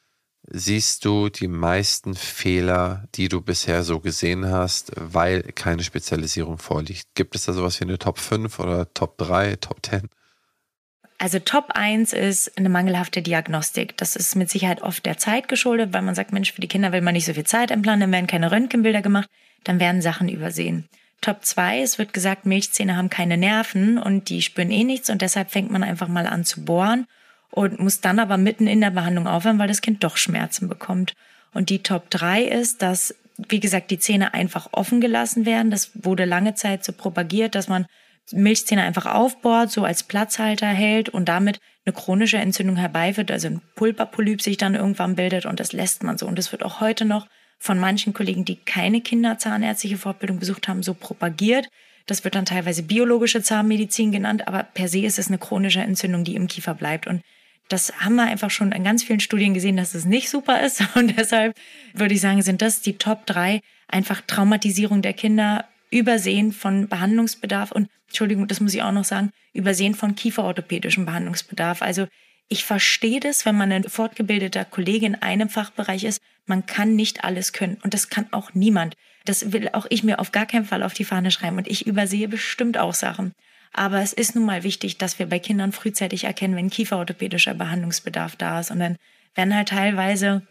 [0.49, 7.07] siehst du die meisten Fehler, die du bisher so gesehen hast, weil keine Spezialisierung vorliegt?
[7.15, 10.09] Gibt es da sowas wie eine Top 5 oder Top 3, Top 10?
[11.19, 13.97] Also Top 1 ist eine mangelhafte Diagnostik.
[13.97, 16.93] Das ist mit Sicherheit oft der Zeit geschuldet, weil man sagt, Mensch, für die Kinder
[16.93, 19.29] will man nicht so viel Zeit einplanen, dann werden keine Röntgenbilder gemacht,
[19.63, 20.89] dann werden Sachen übersehen.
[21.21, 25.23] Top 2, es wird gesagt, Milchzähne haben keine Nerven und die spüren eh nichts und
[25.23, 27.07] deshalb fängt man einfach mal an zu bohren
[27.51, 31.15] und muss dann aber mitten in der Behandlung aufhören, weil das Kind doch Schmerzen bekommt.
[31.55, 35.71] Und die Top 3 ist, dass, wie gesagt, die Zähne einfach offen gelassen werden.
[35.71, 37.87] Das wurde lange Zeit so propagiert, dass man
[38.33, 43.61] Milchzähne einfach aufbohrt, so als Platzhalter hält und damit eine chronische Entzündung herbeiführt, also ein
[43.75, 46.27] Pulperpolyp sich dann irgendwann bildet und das lässt man so.
[46.27, 47.27] Und das wird auch heute noch
[47.59, 51.69] von manchen Kollegen, die keine kinderzahnärztliche Fortbildung besucht haben, so propagiert.
[52.07, 56.25] Das wird dann teilweise biologische Zahnmedizin genannt, aber per se ist es eine chronische Entzündung,
[56.25, 57.07] die im Kiefer bleibt.
[57.07, 57.23] Und
[57.69, 60.83] das haben wir einfach schon in ganz vielen Studien gesehen, dass es nicht super ist.
[60.97, 61.57] Und deshalb
[61.95, 67.71] würde ich sagen, sind das die Top drei einfach Traumatisierung der Kinder, Übersehen von Behandlungsbedarf
[67.71, 71.83] und, Entschuldigung, das muss ich auch noch sagen, Übersehen von kieferorthopädischem Behandlungsbedarf.
[71.83, 72.09] Also
[72.49, 77.23] ich verstehe das, wenn man ein fortgebildeter Kollege in einem Fachbereich ist, man kann nicht
[77.23, 77.79] alles können.
[77.85, 78.97] Und das kann auch niemand.
[79.25, 81.59] Das will auch ich mir auf gar keinen Fall auf die Fahne schreiben.
[81.59, 83.33] Und ich übersehe bestimmt auch Sachen.
[83.73, 88.35] Aber es ist nun mal wichtig, dass wir bei Kindern frühzeitig erkennen, wenn kieferorthopädischer Behandlungsbedarf
[88.35, 88.73] da ist.
[88.73, 88.97] Und dann
[89.37, 90.43] werden halt teilweise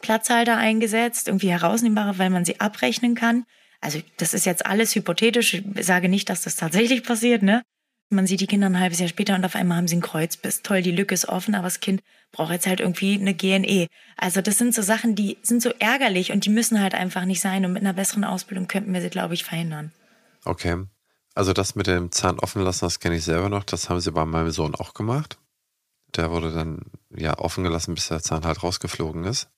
[0.00, 3.44] Platzhalter eingesetzt, irgendwie herausnehmbare, weil man sie abrechnen kann.
[3.86, 5.54] Also das ist jetzt alles hypothetisch.
[5.54, 7.62] Ich sage nicht, dass das tatsächlich passiert, ne?
[8.10, 10.62] Man sieht die Kinder ein halbes Jahr später und auf einmal haben sie einen Kreuzbiss.
[10.62, 13.86] Toll, die Lücke ist offen, aber das Kind braucht jetzt halt irgendwie eine GNE.
[14.16, 17.40] Also das sind so Sachen, die sind so ärgerlich und die müssen halt einfach nicht
[17.40, 17.64] sein.
[17.64, 19.92] Und mit einer besseren Ausbildung könnten wir sie, glaube ich, verhindern.
[20.44, 20.84] Okay.
[21.36, 23.62] Also das mit dem Zahn offen lassen, das kenne ich selber noch.
[23.62, 25.38] Das haben sie bei meinem Sohn auch gemacht.
[26.16, 26.80] Der wurde dann
[27.16, 29.48] ja offen gelassen, bis der Zahn halt rausgeflogen ist.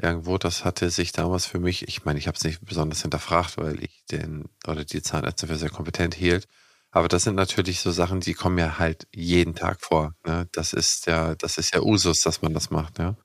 [0.00, 3.56] Irgendwo, das hatte sich damals für mich, ich meine, ich habe es nicht besonders hinterfragt,
[3.58, 6.46] weil ich den oder die Zahnärzte für sehr kompetent hielt.
[6.90, 10.14] Aber das sind natürlich so Sachen, die kommen ja halt jeden Tag vor.
[10.24, 10.48] Ne?
[10.52, 13.16] Das ist ja, das ist ja Usus, dass man das macht, ja.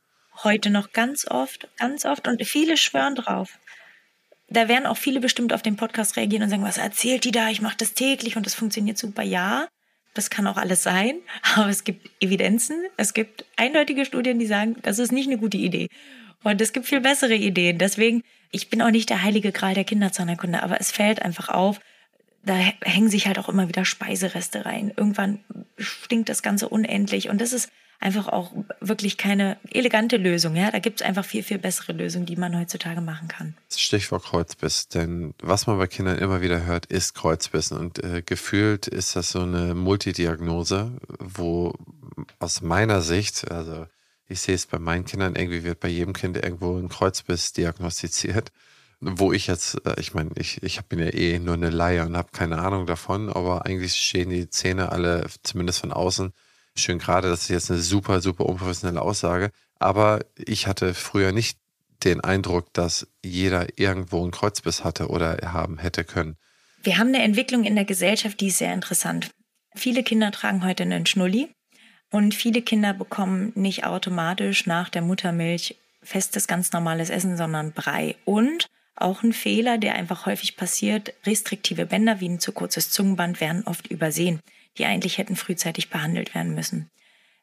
[0.44, 3.60] Heute noch ganz oft, ganz oft und viele schwören drauf
[4.54, 7.50] da werden auch viele bestimmt auf den Podcast reagieren und sagen, was erzählt die da?
[7.50, 9.24] Ich mache das täglich und das funktioniert super.
[9.24, 9.68] Ja,
[10.14, 11.20] das kann auch alles sein,
[11.56, 15.58] aber es gibt Evidenzen, es gibt eindeutige Studien, die sagen, das ist nicht eine gute
[15.58, 15.88] Idee.
[16.44, 17.78] Und es gibt viel bessere Ideen.
[17.78, 21.80] Deswegen, ich bin auch nicht der heilige Gral der Kinderzahnerkunde, aber es fällt einfach auf,
[22.46, 24.92] da hängen sich halt auch immer wieder Speisereste rein.
[24.96, 25.40] Irgendwann
[25.78, 28.52] stinkt das Ganze unendlich und das ist einfach auch
[28.82, 30.56] wirklich keine elegante Lösung.
[30.58, 33.56] Ja, da gibt es einfach viel, viel bessere Lösungen, die man heutzutage machen kann.
[33.74, 38.88] Stichwort Kreuzbiss, denn was man bei Kindern immer wieder hört, ist Kreuzbissen und äh, gefühlt
[38.88, 41.74] ist das so eine Multidiagnose, wo
[42.40, 43.88] aus meiner Sicht, also
[44.34, 48.52] ich sehe es bei meinen Kindern, irgendwie wird bei jedem Kind irgendwo ein Kreuzbiss diagnostiziert
[49.06, 52.18] wo ich jetzt, äh, ich meine, ich, ich bin ja eh nur eine Laie und
[52.18, 56.34] habe keine Ahnung davon, aber eigentlich stehen die Zähne alle, zumindest von außen,
[56.76, 57.30] schön gerade.
[57.30, 59.52] Das ist jetzt eine super, super unprofessionelle Aussage.
[59.80, 61.58] Aber ich hatte früher nicht
[62.04, 66.38] den Eindruck, dass jeder irgendwo einen Kreuzbiss hatte oder haben hätte können.
[66.82, 69.32] Wir haben eine Entwicklung in der Gesellschaft, die ist sehr interessant.
[69.76, 71.50] Viele Kinder tragen heute einen Schnulli
[72.14, 78.16] und viele Kinder bekommen nicht automatisch nach der Muttermilch festes, ganz normales Essen, sondern Brei.
[78.24, 83.42] Und auch ein Fehler, der einfach häufig passiert, restriktive Bänder wie ein zu kurzes Zungenband
[83.42, 84.42] werden oft übersehen
[84.78, 86.90] die eigentlich hätten frühzeitig behandelt werden müssen.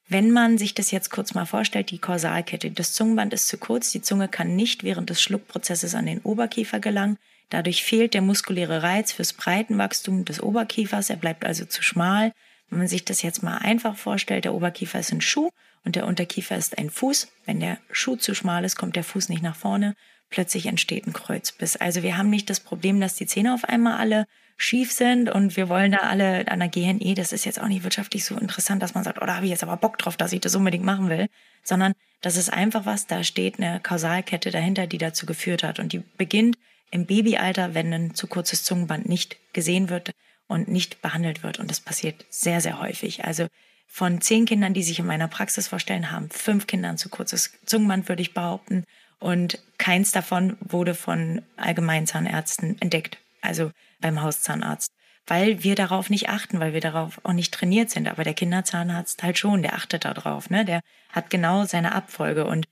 [0.08, 3.92] Wenn man sich das jetzt kurz mal vorstellt, die Kausalkette, das Zungenband ist zu kurz,
[3.92, 7.16] die Zunge kann nicht während des Schluckprozesses an den Oberkiefer gelangen,
[7.48, 12.32] dadurch fehlt der muskuläre Reiz fürs Breitenwachstum des Oberkiefers, er bleibt also zu schmal.
[12.70, 15.50] Wenn man sich das jetzt mal einfach vorstellt, der Oberkiefer ist ein Schuh
[15.84, 17.28] und der Unterkiefer ist ein Fuß.
[17.44, 19.96] Wenn der Schuh zu schmal ist, kommt der Fuß nicht nach vorne.
[20.30, 21.76] Plötzlich entsteht ein Kreuzbiss.
[21.76, 25.56] Also wir haben nicht das Problem, dass die Zähne auf einmal alle schief sind und
[25.56, 28.82] wir wollen da alle an der GNE, das ist jetzt auch nicht wirtschaftlich so interessant,
[28.82, 30.84] dass man sagt, oh, da habe ich jetzt aber Bock drauf, dass ich das unbedingt
[30.84, 31.28] machen will,
[31.64, 35.94] sondern das ist einfach was, da steht eine Kausalkette dahinter, die dazu geführt hat und
[35.94, 36.58] die beginnt
[36.90, 40.10] im Babyalter, wenn ein zu kurzes Zungenband nicht gesehen wird
[40.50, 43.24] und nicht behandelt wird und das passiert sehr, sehr häufig.
[43.24, 43.46] Also
[43.86, 47.52] von zehn Kindern, die sich in meiner Praxis vorstellen, haben fünf Kinder ein zu kurzes
[47.66, 48.84] Zungenband, würde ich behaupten.
[49.20, 53.18] Und keins davon wurde von Allgemeinzahnärzten entdeckt.
[53.42, 54.90] Also beim Hauszahnarzt,
[55.26, 58.08] weil wir darauf nicht achten, weil wir darauf auch nicht trainiert sind.
[58.08, 60.64] Aber der Kinderzahnarzt halt schon, der achtet darauf, ne?
[60.64, 62.66] Der hat genau seine Abfolge und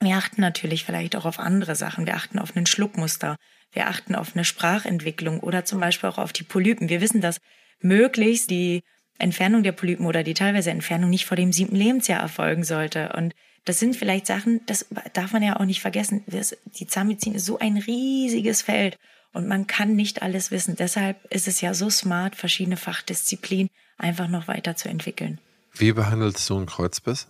[0.00, 2.06] wir achten natürlich vielleicht auch auf andere Sachen.
[2.06, 3.36] Wir achten auf einen Schluckmuster.
[3.76, 6.88] Wir achten auf eine Sprachentwicklung oder zum Beispiel auch auf die Polypen.
[6.88, 7.40] Wir wissen, dass
[7.80, 8.82] möglichst die
[9.18, 13.12] Entfernung der Polypen oder die teilweise Entfernung nicht vor dem siebten Lebensjahr erfolgen sollte.
[13.14, 13.34] Und
[13.66, 16.24] Das sind vielleicht Sachen, das darf man ja auch nicht vergessen.
[16.26, 18.96] Die Zahnmedizin ist so ein riesiges Feld
[19.32, 20.76] und man kann nicht alles wissen.
[20.76, 25.40] Deshalb ist es ja so smart, verschiedene Fachdisziplinen einfach noch weiterzuentwickeln.
[25.74, 27.26] Wie behandelst du einen Kreuzbiss?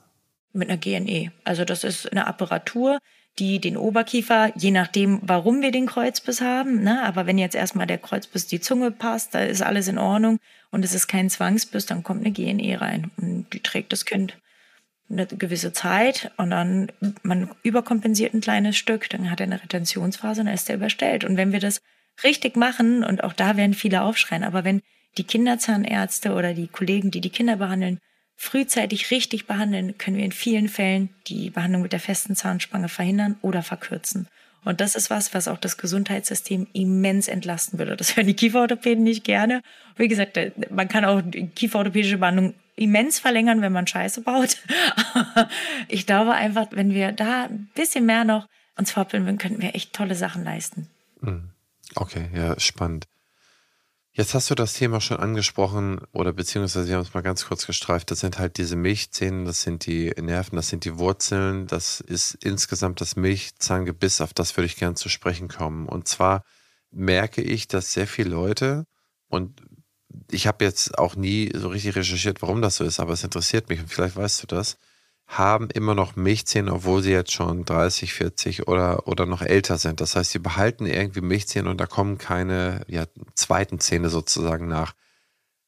[0.53, 1.33] Mit einer GNE.
[1.45, 2.99] Also das ist eine Apparatur,
[3.39, 7.87] die den Oberkiefer, je nachdem, warum wir den Kreuzbiss haben, ne, aber wenn jetzt erstmal
[7.87, 10.39] der Kreuzbiss die Zunge passt, da ist alles in Ordnung
[10.71, 14.39] und es ist kein Zwangsbiss, dann kommt eine GNE rein und die trägt das Kind
[15.09, 16.91] eine gewisse Zeit und dann
[17.23, 21.25] man überkompensiert ein kleines Stück, dann hat er eine Retentionsphase und dann ist er überstellt.
[21.25, 21.81] Und wenn wir das
[22.25, 24.83] richtig machen, und auch da werden viele aufschreien, aber wenn
[25.17, 28.01] die Kinderzahnärzte oder die Kollegen, die die Kinder behandeln,
[28.37, 33.37] frühzeitig richtig behandeln, können wir in vielen Fällen die Behandlung mit der festen Zahnspange verhindern
[33.43, 34.29] oder verkürzen.
[34.65, 37.97] Und das ist was, was auch das Gesundheitssystem immens entlasten würde.
[37.97, 39.63] Das hören die Kieferorthopäden nicht gerne.
[39.97, 40.39] Wie gesagt,
[40.71, 44.59] man kann auch die kieferorthopädische Behandlung immens verlängern, wenn man Scheiße baut.
[45.89, 49.93] ich glaube einfach, wenn wir da ein bisschen mehr noch uns fortbilden, könnten wir echt
[49.93, 50.89] tolle Sachen leisten.
[51.23, 51.51] Hm.
[51.95, 53.07] Okay, ja, spannend.
[54.17, 57.67] Jetzt hast du das Thema schon angesprochen oder beziehungsweise wir haben es mal ganz kurz
[57.67, 58.11] gestreift.
[58.11, 62.33] Das sind halt diese Milchzähne, das sind die Nerven, das sind die Wurzeln, das ist
[62.43, 65.87] insgesamt das Milchzahngebiss, auf das würde ich gern zu sprechen kommen.
[65.87, 66.45] Und zwar
[66.91, 68.87] merke ich, dass sehr viele Leute
[69.29, 69.61] und
[70.31, 73.69] ich habe jetzt auch nie so richtig recherchiert, warum das so ist, aber es interessiert
[73.69, 74.79] mich und vielleicht weißt du das,
[75.27, 80.01] haben immer noch Milchzähne, obwohl sie jetzt schon 30, 40 oder, oder noch älter sind.
[80.01, 84.95] Das heißt, sie behalten irgendwie Milchzähne und da kommen keine ja, zweiten Zähne sozusagen nach.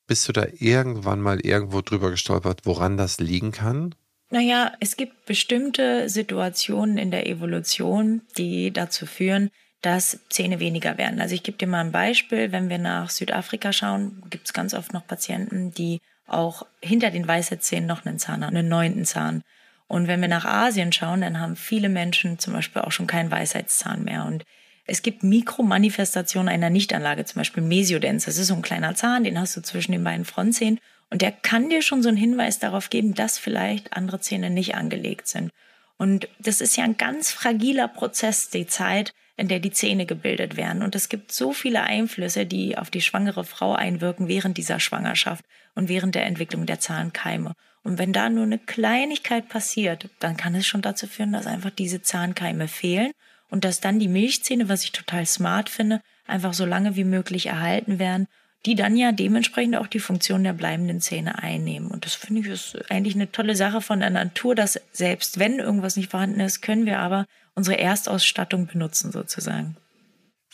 [0.06, 3.94] Bist du da irgendwann mal irgendwo drüber gestolpert, woran das liegen kann?
[4.30, 11.20] Naja, es gibt bestimmte Situationen in der Evolution, die dazu führen, dass Zähne weniger werden.
[11.20, 12.52] Also ich gebe dir mal ein Beispiel.
[12.52, 17.26] Wenn wir nach Südafrika schauen, gibt es ganz oft noch Patienten, die auch hinter den
[17.26, 19.42] Weisheitszähnen noch einen Zahn haben, einen neunten Zahn.
[19.86, 23.30] Und wenn wir nach Asien schauen, dann haben viele Menschen zum Beispiel auch schon keinen
[23.30, 24.24] Weisheitszahn mehr.
[24.26, 24.44] Und
[24.86, 28.26] es gibt Mikromanifestationen einer Nichtanlage, zum Beispiel Mesiodens.
[28.26, 30.78] Das ist so ein kleiner Zahn, den hast du zwischen den beiden Frontzähnen.
[31.10, 34.74] Und der kann dir schon so einen Hinweis darauf geben, dass vielleicht andere Zähne nicht
[34.74, 35.50] angelegt sind.
[35.96, 40.56] Und das ist ja ein ganz fragiler Prozess, die Zeit, in der die Zähne gebildet
[40.56, 40.82] werden.
[40.82, 45.44] Und es gibt so viele Einflüsse, die auf die schwangere Frau einwirken während dieser Schwangerschaft
[45.76, 47.54] und während der Entwicklung der Zahnkeime.
[47.84, 51.70] Und wenn da nur eine Kleinigkeit passiert, dann kann es schon dazu führen, dass einfach
[51.70, 53.12] diese Zahnkeime fehlen
[53.48, 57.46] und dass dann die Milchzähne, was ich total smart finde, einfach so lange wie möglich
[57.46, 58.26] erhalten werden,
[58.66, 61.90] die dann ja dementsprechend auch die Funktion der bleibenden Zähne einnehmen.
[61.90, 65.58] Und das finde ich ist eigentlich eine tolle Sache von der Natur, dass selbst wenn
[65.58, 69.76] irgendwas nicht vorhanden ist, können wir aber unsere Erstausstattung benutzen sozusagen.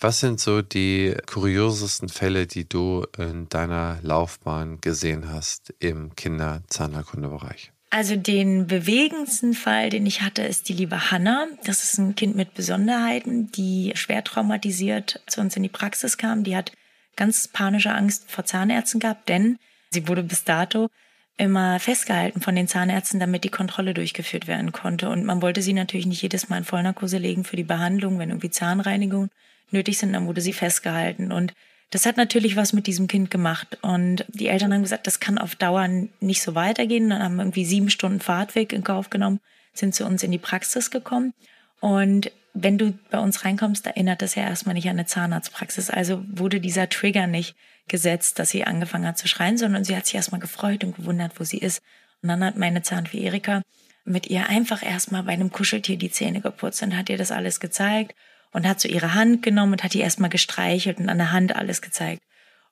[0.01, 7.73] Was sind so die kuriosesten Fälle, die du in deiner Laufbahn gesehen hast im Kinderzahnheilkundebereich?
[7.91, 11.47] Also den bewegendsten Fall, den ich hatte, ist die liebe Hanna.
[11.65, 16.43] Das ist ein Kind mit Besonderheiten, die schwer traumatisiert zu uns in die Praxis kam.
[16.43, 16.73] Die hat
[17.17, 19.59] ganz panische Angst vor Zahnärzten gehabt, denn
[19.91, 20.89] sie wurde bis dato
[21.37, 25.09] immer festgehalten von den Zahnärzten, damit die Kontrolle durchgeführt werden konnte.
[25.09, 28.31] Und man wollte sie natürlich nicht jedes Mal in Vollnarkose legen für die Behandlung, wenn
[28.31, 29.31] irgendwie Zahnreinigung
[29.71, 31.33] nötig sind, dann wurde sie festgehalten.
[31.33, 31.53] Und
[31.91, 33.79] das hat natürlich was mit diesem Kind gemacht.
[33.83, 35.89] Und die Eltern haben gesagt, das kann auf Dauer
[36.21, 37.11] nicht so weitergehen.
[37.11, 39.41] Dann haben irgendwie sieben Stunden Fahrtweg in Kauf genommen,
[39.73, 41.35] sind zu uns in die Praxis gekommen.
[41.81, 45.91] Und wenn du bei uns reinkommst, erinnert das ja erstmal nicht an eine Zahnarztpraxis.
[45.91, 47.57] Also wurde dieser Trigger nicht
[47.89, 51.39] gesetzt, dass sie angefangen hat zu schreien, sondern sie hat sich erstmal gefreut und gewundert,
[51.39, 51.83] wo sie ist.
[52.23, 53.63] Und dann hat meine Zahnfee Erika
[54.05, 57.59] mit ihr einfach erstmal bei einem Kuscheltier die Zähne geputzt und hat ihr das alles
[57.59, 58.15] gezeigt
[58.53, 61.57] und hat so ihre Hand genommen und hat die erstmal gestreichelt und an der Hand
[61.57, 62.23] alles gezeigt.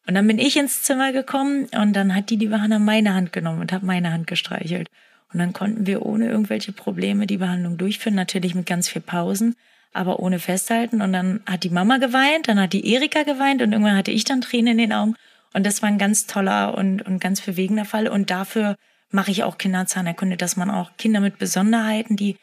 [0.07, 3.33] Und dann bin ich ins Zimmer gekommen und dann hat die die Hanna meine Hand
[3.33, 4.89] genommen und hat meine Hand gestreichelt.
[5.33, 9.57] Und dann konnten wir ohne irgendwelche Probleme die Behandlung durchführen, natürlich mit ganz viel Pausen
[9.93, 11.03] aber ohne festhalten.
[11.03, 14.25] Und dann hat die Mama geweint, dann hat die Erika geweint und irgendwann hatte ich
[14.25, 15.17] dann Tränen in den Augen.
[15.55, 18.09] Und das war ein ganz toller und, und ganz bewegender Fall.
[18.09, 18.77] Und dafür
[19.11, 22.37] mache ich auch Kinderzahnerkunde, dass man auch Kinder mit Besonderheiten, die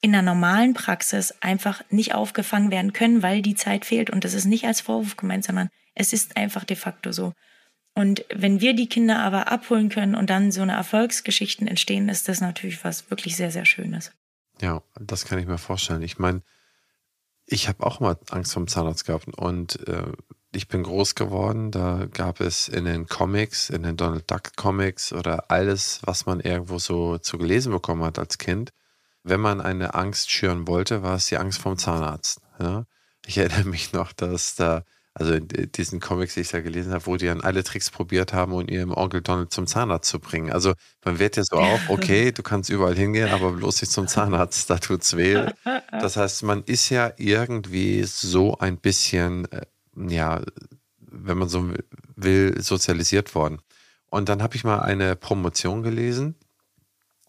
[0.00, 4.10] in der normalen Praxis einfach nicht aufgefangen werden können, weil die Zeit fehlt.
[4.10, 7.32] Und das ist nicht als Vorwurf gemeint, sondern es ist einfach de facto so.
[7.94, 12.28] Und wenn wir die Kinder aber abholen können und dann so eine Erfolgsgeschichten entstehen, ist
[12.28, 14.12] das natürlich was wirklich sehr, sehr Schönes.
[14.60, 16.02] Ja, das kann ich mir vorstellen.
[16.02, 16.42] Ich meine,
[17.46, 20.12] ich habe auch mal Angst vom Zahnarzt gehabt und äh,
[20.54, 21.70] ich bin groß geworden.
[21.70, 26.40] Da gab es in den Comics, in den Donald Duck Comics oder alles, was man
[26.40, 28.72] irgendwo so zu gelesen bekommen hat als Kind.
[29.22, 32.40] Wenn man eine Angst schüren wollte, war es die Angst vom Zahnarzt.
[32.58, 32.86] Ja?
[33.26, 34.84] Ich erinnere mich noch, dass da
[35.14, 38.32] also in diesen Comics, die ich da gelesen habe, wo die dann alle Tricks probiert
[38.32, 40.50] haben, um ihren Onkel Donald zum Zahnarzt zu bringen.
[40.50, 40.72] Also
[41.04, 44.70] man wird ja so auf, okay, du kannst überall hingehen, aber bloß nicht zum Zahnarzt,
[44.70, 45.46] da tut's weh.
[45.90, 50.40] Das heißt, man ist ja irgendwie so ein bisschen, äh, ja,
[50.98, 51.70] wenn man so
[52.16, 53.60] will, sozialisiert worden.
[54.08, 56.36] Und dann habe ich mal eine Promotion gelesen,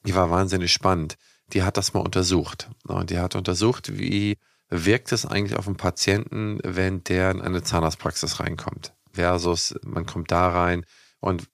[0.05, 1.17] die war wahnsinnig spannend.
[1.51, 2.69] Die hat das mal untersucht.
[2.87, 4.37] Und die hat untersucht, wie
[4.73, 8.93] wirkt es eigentlich auf einen Patienten, wenn der in eine Zahnarztpraxis reinkommt?
[9.11, 10.85] Versus, man kommt da rein
[11.19, 11.47] und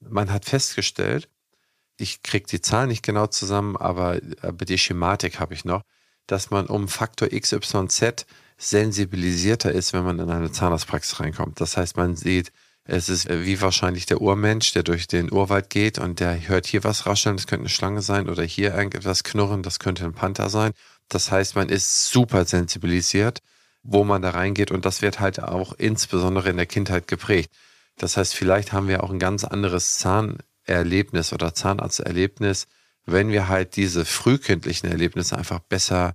[0.00, 1.28] man hat festgestellt,
[1.98, 5.82] ich kriege die Zahlen nicht genau zusammen, aber, aber die Schematik habe ich noch,
[6.26, 8.24] dass man um Faktor XYZ
[8.56, 11.60] sensibilisierter ist, wenn man in eine Zahnarztpraxis reinkommt.
[11.60, 12.52] Das heißt, man sieht,
[12.84, 16.82] es ist wie wahrscheinlich der Urmensch, der durch den Urwald geht und der hört hier
[16.82, 20.48] was rascheln, das könnte eine Schlange sein, oder hier irgendetwas knurren, das könnte ein Panther
[20.48, 20.72] sein.
[21.10, 23.42] Das heißt, man ist super sensibilisiert,
[23.82, 27.52] wo man da reingeht und das wird halt auch insbesondere in der Kindheit geprägt.
[27.98, 32.68] Das heißt, vielleicht haben wir auch ein ganz anderes Zahnerlebnis oder Zahnarzterlebnis,
[33.06, 36.14] wenn wir halt diese frühkindlichen Erlebnisse einfach besser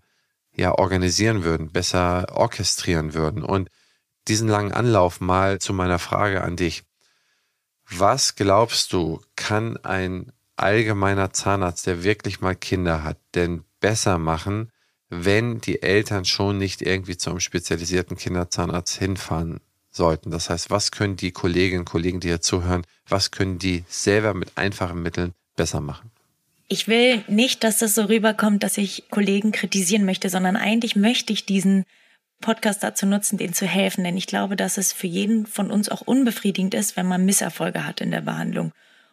[0.55, 3.69] ja organisieren würden, besser orchestrieren würden und
[4.29, 6.83] diesen langen Anlauf mal zu meiner Frage an dich.
[7.89, 14.71] Was glaubst du, kann ein allgemeiner Zahnarzt, der wirklich mal Kinder hat, denn besser machen,
[15.23, 19.61] wenn die Eltern schon nicht irgendwie zu einem spezialisierten Kinderzahnarzt hinfahren
[19.91, 20.31] sollten.
[20.31, 24.33] Das heißt, was können die Kolleginnen und Kollegen, die hier zuhören, was können die selber
[24.33, 26.11] mit einfachen Mitteln besser machen?
[26.67, 31.31] Ich will nicht, dass das so rüberkommt, dass ich Kollegen kritisieren möchte, sondern eigentlich möchte
[31.31, 31.85] ich diesen
[32.41, 35.89] Podcast dazu nutzen, denen zu helfen, denn ich glaube, dass es für jeden von uns
[35.89, 38.71] auch unbefriedigend ist, wenn man Misserfolge hat in der Behandlung.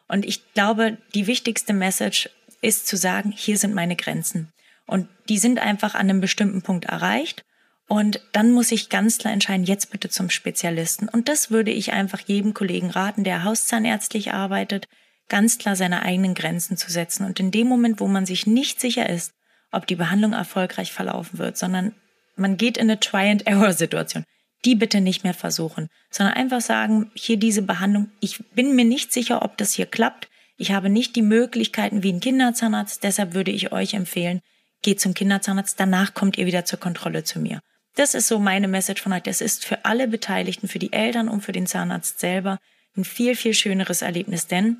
[0.09, 2.29] Und ich glaube, die wichtigste Message
[2.61, 4.53] ist zu sagen, hier sind meine Grenzen.
[4.93, 7.47] Und die sind einfach an einem bestimmten Punkt erreicht.
[7.89, 11.09] Und dann muss ich ganz klar entscheiden, jetzt bitte zum Spezialisten.
[11.09, 14.89] Und das würde ich einfach jedem Kollegen raten, der hauszahnärztlich arbeitet,
[15.31, 17.25] ganz klar seine eigenen Grenzen zu setzen.
[17.25, 19.33] Und in dem Moment, wo man sich nicht sicher ist,
[19.71, 21.95] ob die Behandlung erfolgreich verlaufen wird, sondern
[22.37, 24.25] man geht in eine Try-and-Error-Situation,
[24.67, 29.11] die bitte nicht mehr versuchen, sondern einfach sagen, hier diese Behandlung, ich bin mir nicht
[29.11, 30.29] sicher, ob das hier klappt.
[30.59, 34.43] Ich habe nicht die Möglichkeiten wie ein Kinderzahnarzt, deshalb würde ich euch empfehlen,
[34.83, 37.61] geht zum Kinderzahnarzt, danach kommt ihr wieder zur Kontrolle zu mir.
[37.95, 39.31] Das ist so meine Message von heute.
[39.31, 42.59] Es ist für alle Beteiligten, für die Eltern und für den Zahnarzt selber
[42.97, 44.79] ein viel, viel schöneres Erlebnis, denn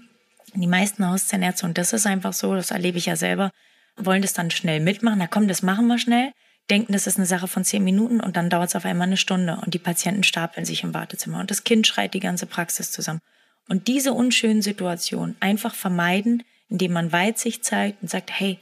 [0.55, 3.51] die meisten Hauszahnärzte, und das ist einfach so, das erlebe ich ja selber,
[3.97, 5.19] wollen das dann schnell mitmachen.
[5.19, 6.33] Na komm, das machen wir schnell.
[6.71, 9.17] Denken, das ist eine Sache von zehn Minuten und dann dauert es auf einmal eine
[9.17, 12.91] Stunde und die Patienten stapeln sich im Wartezimmer und das Kind schreit die ganze Praxis
[12.91, 13.21] zusammen.
[13.69, 18.59] Und diese unschönen Situationen einfach vermeiden, indem man Weitsicht zeigt und sagt, hey,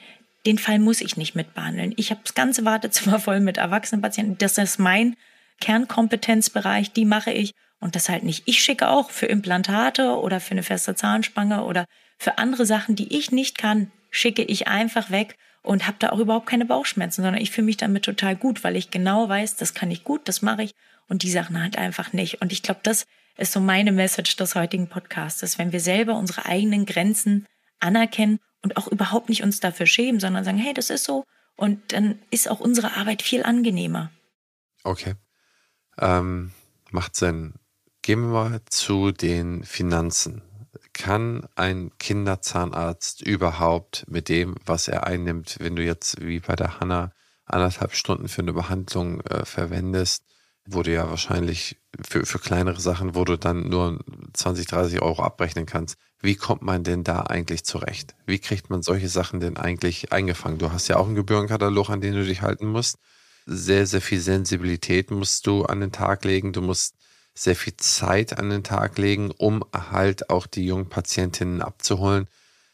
[0.47, 1.93] den Fall muss ich nicht mitbehandeln.
[1.97, 4.39] Ich habe das ganze Wartezimmer voll mit erwachsenen Patienten.
[4.39, 5.17] Das ist mein
[5.61, 7.53] Kernkompetenzbereich, die mache ich.
[7.83, 8.43] Und das halt nicht.
[8.45, 11.87] Ich schicke auch für Implantate oder für eine feste Zahnspange oder
[12.19, 16.19] für andere Sachen, die ich nicht kann, schicke ich einfach weg und habe da auch
[16.19, 19.73] überhaupt keine Bauchschmerzen, sondern ich fühle mich damit total gut, weil ich genau weiß, das
[19.73, 20.73] kann ich gut, das mache ich
[21.09, 22.43] und die Sachen halt einfach nicht.
[22.43, 23.07] Und ich glaube, das
[23.39, 27.47] ist so meine Message des heutigen Podcasts, wenn wir selber unsere eigenen Grenzen
[27.79, 31.25] anerkennen und auch überhaupt nicht uns dafür schämen, sondern sagen, hey, das ist so.
[31.57, 34.11] Und dann ist auch unsere Arbeit viel angenehmer.
[34.83, 35.15] Okay.
[35.99, 36.53] Ähm,
[36.91, 37.55] macht Sinn.
[38.03, 40.43] Gehen wir mal zu den Finanzen.
[40.93, 46.81] Kann ein Kinderzahnarzt überhaupt mit dem, was er einnimmt, wenn du jetzt wie bei der
[46.81, 47.13] Hanna
[47.45, 50.25] anderthalb Stunden für eine Behandlung äh, verwendest,
[50.67, 53.99] wo du ja wahrscheinlich für, für kleinere Sachen, wo du dann nur
[54.33, 55.99] 20, 30 Euro abrechnen kannst.
[56.23, 58.15] Wie kommt man denn da eigentlich zurecht?
[58.27, 60.59] Wie kriegt man solche Sachen denn eigentlich eingefangen?
[60.59, 62.99] Du hast ja auch einen Gebührenkatalog, an den du dich halten musst.
[63.47, 66.53] Sehr, sehr viel Sensibilität musst du an den Tag legen.
[66.53, 66.95] Du musst
[67.35, 72.27] sehr viel Zeit an den Tag legen, um halt auch die jungen Patientinnen abzuholen.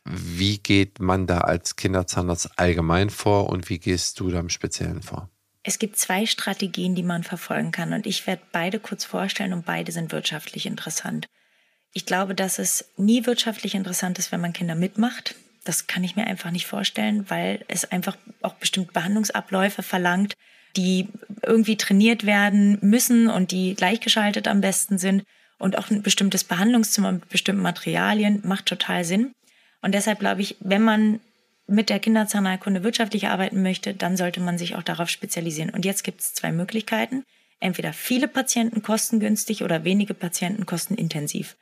[0.04, 5.02] Wie geht man da als Kinderzahnarzt allgemein vor und wie gehst du da im Speziellen
[5.02, 5.28] vor?
[5.62, 9.66] Es gibt zwei Strategien, die man verfolgen kann und ich werde beide kurz vorstellen und
[9.66, 11.26] beide sind wirtschaftlich interessant.
[11.96, 15.34] Ich glaube, dass es nie wirtschaftlich interessant ist, wenn man Kinder mitmacht.
[15.64, 20.34] Das kann ich mir einfach nicht vorstellen, weil es einfach auch bestimmte Behandlungsabläufe verlangt,
[20.76, 21.08] die
[21.42, 25.24] irgendwie trainiert werden müssen und die gleichgeschaltet am besten sind.
[25.58, 29.32] Und auch ein bestimmtes Behandlungszimmer mit bestimmten Materialien macht total Sinn.
[29.80, 31.20] Und deshalb glaube ich, wenn man
[31.66, 35.70] mit der Kinderzahnheilkunde wirtschaftlich arbeiten möchte, dann sollte man sich auch darauf spezialisieren.
[35.70, 37.24] Und jetzt gibt es zwei Möglichkeiten.
[37.58, 41.56] Entweder viele Patienten kostengünstig oder wenige Patienten kostenintensiv.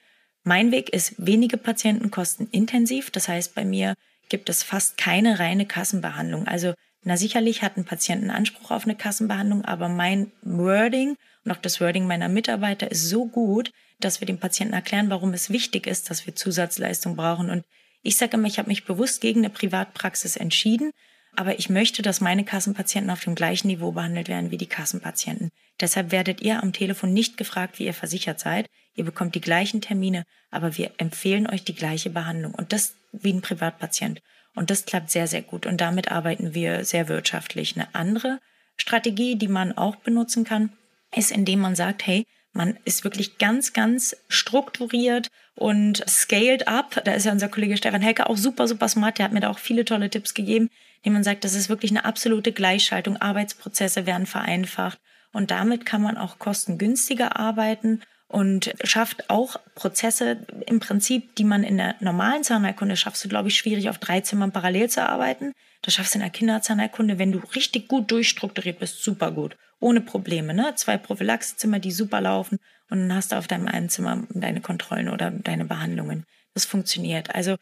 [0.45, 3.11] Mein Weg ist wenige Patienten kostenintensiv.
[3.11, 3.95] Das heißt, bei mir
[4.28, 6.47] gibt es fast keine reine Kassenbehandlung.
[6.47, 11.53] Also, na sicherlich hat ein Patient einen Anspruch auf eine Kassenbehandlung, aber mein Wording Und
[11.53, 13.70] auch das Wording meiner Mitarbeiter ist so gut,
[14.01, 17.51] dass wir dem Patienten erklären, warum es wichtig ist, dass wir Zusatzleistung brauchen.
[17.51, 17.64] Und
[18.03, 20.90] ich sage immer, ich habe mich bewusst gegen eine Privatpraxis entschieden,
[21.37, 25.51] aber ich möchte, dass meine Kassenpatienten auf dem gleichen Niveau behandelt werden wie die Kassenpatienten.
[25.80, 28.66] Deshalb werdet ihr am Telefon nicht gefragt, wie ihr versichert seid.
[28.95, 32.55] Ihr bekommt die gleichen Termine, aber wir empfehlen euch die gleiche Behandlung.
[32.55, 34.20] Und das wie ein Privatpatient.
[34.55, 35.66] Und das klappt sehr, sehr gut.
[35.66, 37.76] Und damit arbeiten wir sehr wirtschaftlich.
[37.76, 38.41] Eine andere
[38.76, 40.72] Strategie, die man auch benutzen kann,
[41.14, 47.01] ist, indem man sagt, hey, man ist wirklich ganz, ganz strukturiert und scaled up.
[47.05, 49.19] Da ist ja unser Kollege Stefan Helker auch super, super smart.
[49.19, 50.69] Der hat mir da auch viele tolle Tipps gegeben,
[51.03, 53.17] indem man sagt, das ist wirklich eine absolute Gleichschaltung.
[53.17, 54.99] Arbeitsprozesse werden vereinfacht.
[55.33, 61.63] Und damit kann man auch kostengünstiger arbeiten und schafft auch Prozesse im Prinzip, die man
[61.63, 65.53] in der normalen Zahnheilkunde schaffst du, glaube ich, schwierig auf drei Zimmern parallel zu arbeiten.
[65.83, 70.01] Das schaffst du in der Kinderzahnheilkunde, wenn du richtig gut durchstrukturiert bist, super gut ohne
[70.01, 70.55] Probleme.
[70.55, 70.73] Ne?
[70.77, 72.59] Zwei Prophylaxezimmer, die super laufen
[72.95, 76.24] und dann hast du auf deinem einen Zimmer deine Kontrollen oder deine Behandlungen.
[76.55, 77.34] Das funktioniert.
[77.34, 77.57] Also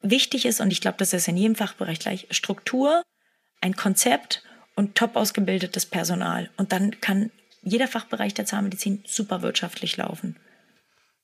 [0.00, 3.02] wichtig ist, und ich glaube, das ist in jedem Fachbereich gleich, Struktur,
[3.60, 4.42] ein Konzept
[4.74, 6.48] und top ausgebildetes Personal.
[6.56, 10.36] Und dann kann jeder Fachbereich der Zahnmedizin super wirtschaftlich laufen.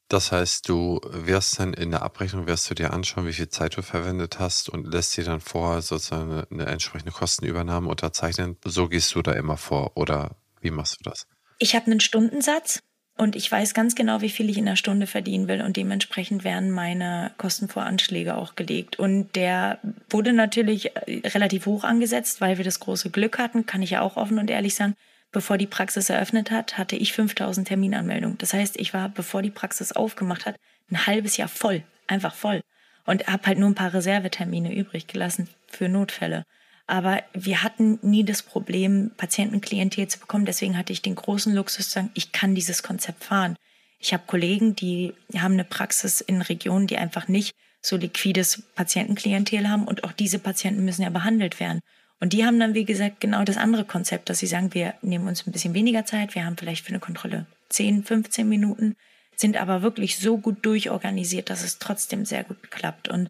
[0.08, 3.78] Das heißt, du wirst dann in der Abrechnung, wirst du dir anschauen, wie viel Zeit
[3.78, 8.58] du verwendet hast und lässt dir dann vorher sozusagen eine, eine entsprechende Kostenübernahme unterzeichnen.
[8.64, 11.26] So gehst du da immer vor oder wie machst du das?
[11.58, 12.80] Ich habe einen Stundensatz
[13.18, 16.44] und ich weiß ganz genau, wie viel ich in der Stunde verdienen will und dementsprechend
[16.44, 18.98] werden meine Kostenvoranschläge auch gelegt.
[18.98, 23.82] Und der wurde natürlich äh, relativ hoch angesetzt, weil wir das große Glück hatten, kann
[23.82, 24.94] ich ja auch offen und ehrlich sagen
[25.32, 28.38] bevor die Praxis eröffnet hat, hatte ich 5000 Terminanmeldungen.
[28.38, 30.56] Das heißt, ich war, bevor die Praxis aufgemacht hat,
[30.90, 32.62] ein halbes Jahr voll, einfach voll.
[33.04, 36.44] Und habe halt nur ein paar Reservetermine übrig gelassen für Notfälle.
[36.88, 40.46] Aber wir hatten nie das Problem, Patientenklientel zu bekommen.
[40.46, 43.56] Deswegen hatte ich den großen Luxus zu sagen, ich kann dieses Konzept fahren.
[44.00, 49.68] Ich habe Kollegen, die haben eine Praxis in Regionen, die einfach nicht so liquides Patientenklientel
[49.68, 51.80] haben und auch diese Patienten müssen ja behandelt werden.
[52.20, 55.28] Und die haben dann, wie gesagt, genau das andere Konzept, dass sie sagen, wir nehmen
[55.28, 58.96] uns ein bisschen weniger Zeit, wir haben vielleicht für eine Kontrolle 10, 15 Minuten,
[59.36, 63.08] sind aber wirklich so gut durchorganisiert, dass es trotzdem sehr gut klappt.
[63.08, 63.28] Und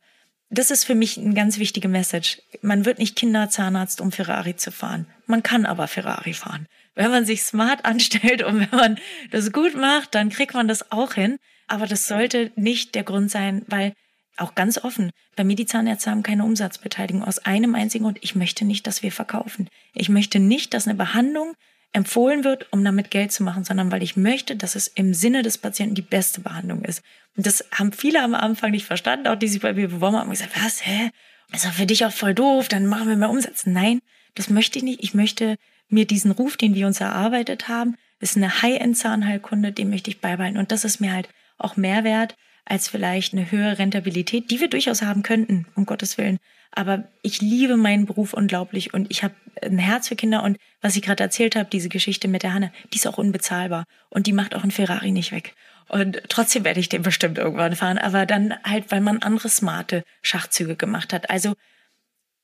[0.51, 2.41] das ist für mich eine ganz wichtige Message.
[2.63, 5.07] Man wird nicht Kinderzahnarzt, um Ferrari zu fahren.
[5.27, 6.67] Man kann aber Ferrari fahren.
[6.95, 8.99] Wenn man sich smart anstellt und wenn man
[9.31, 11.37] das gut macht, dann kriegt man das auch hin.
[11.67, 13.93] Aber das sollte nicht der Grund sein, weil
[14.39, 18.19] auch ganz offen, bei mir die Zahnärzte haben keine Umsatzbeteiligung aus einem einzigen Grund.
[18.23, 19.69] Ich möchte nicht, dass wir verkaufen.
[19.95, 21.55] Ich möchte nicht, dass eine Behandlung
[21.93, 25.43] empfohlen wird, um damit Geld zu machen, sondern weil ich möchte, dass es im Sinne
[25.43, 27.03] des Patienten die beste Behandlung ist.
[27.37, 30.27] Und das haben viele am Anfang nicht verstanden, auch die sich bei mir beworben haben
[30.27, 31.11] und gesagt, was, hä?
[31.51, 33.65] Das ist doch für dich auch voll doof, dann machen wir mehr Umsatz.
[33.65, 34.01] Nein,
[34.35, 35.03] das möchte ich nicht.
[35.03, 35.57] Ich möchte
[35.89, 40.59] mir diesen Ruf, den wir uns erarbeitet haben, ist eine High-End-Zahnheilkunde, den möchte ich beibehalten.
[40.59, 45.01] Und das ist mir halt auch Mehrwert, als vielleicht eine höhere Rentabilität, die wir durchaus
[45.03, 46.39] haben könnten, um Gottes Willen.
[46.73, 50.97] Aber ich liebe meinen Beruf unglaublich und ich habe ein Herz für Kinder und was
[50.97, 54.33] ich gerade erzählt habe, diese Geschichte mit der Hanne, die ist auch unbezahlbar und die
[54.33, 55.55] macht auch ein Ferrari nicht weg.
[55.89, 60.05] Und trotzdem werde ich den bestimmt irgendwann fahren, aber dann halt, weil man andere smarte
[60.23, 61.31] Schachzüge gemacht hat.
[61.31, 61.55] Also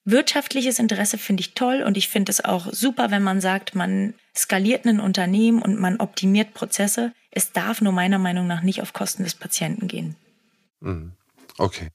[0.04, 4.14] wirtschaftliches Interesse finde ich toll und ich finde es auch super, wenn man sagt, man
[4.34, 7.12] skaliert ein Unternehmen und man optimiert Prozesse.
[7.30, 10.16] Es darf nur meiner Meinung nach nicht auf Kosten des Patienten gehen.
[10.80, 11.12] Mhm.
[11.58, 11.90] Okay.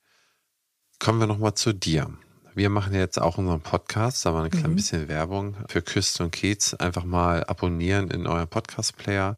[0.99, 2.11] Kommen wir nochmal zu dir.
[2.55, 4.75] Wir machen jetzt auch unseren Podcast, aber ein klein mhm.
[4.75, 6.73] bisschen Werbung für Küste und Kiez.
[6.73, 9.37] Einfach mal abonnieren in eurem Podcast-Player.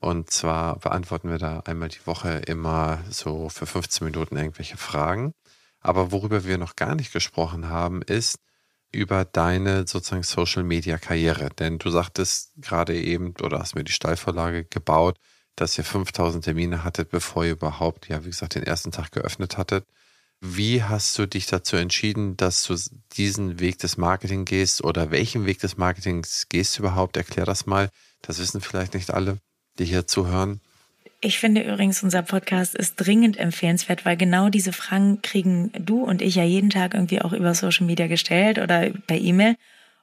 [0.00, 5.32] Und zwar beantworten wir da einmal die Woche immer so für 15 Minuten irgendwelche Fragen.
[5.80, 8.38] Aber worüber wir noch gar nicht gesprochen haben, ist
[8.92, 11.48] über deine sozusagen Social Media Karriere.
[11.58, 15.16] Denn du sagtest gerade eben oder hast mir die Steilvorlage gebaut,
[15.56, 19.56] dass ihr 5000 Termine hattet, bevor ihr überhaupt, ja, wie gesagt, den ersten Tag geöffnet
[19.56, 19.86] hattet.
[20.40, 22.76] Wie hast du dich dazu entschieden, dass du
[23.16, 27.16] diesen Weg des Marketing gehst oder welchen Weg des Marketings gehst du überhaupt?
[27.16, 27.90] Erklär das mal.
[28.22, 29.38] Das wissen vielleicht nicht alle,
[29.78, 30.60] die hier zuhören.
[31.20, 36.22] Ich finde übrigens, unser Podcast ist dringend empfehlenswert, weil genau diese Fragen kriegen du und
[36.22, 39.56] ich ja jeden Tag irgendwie auch über Social Media gestellt oder per E-Mail.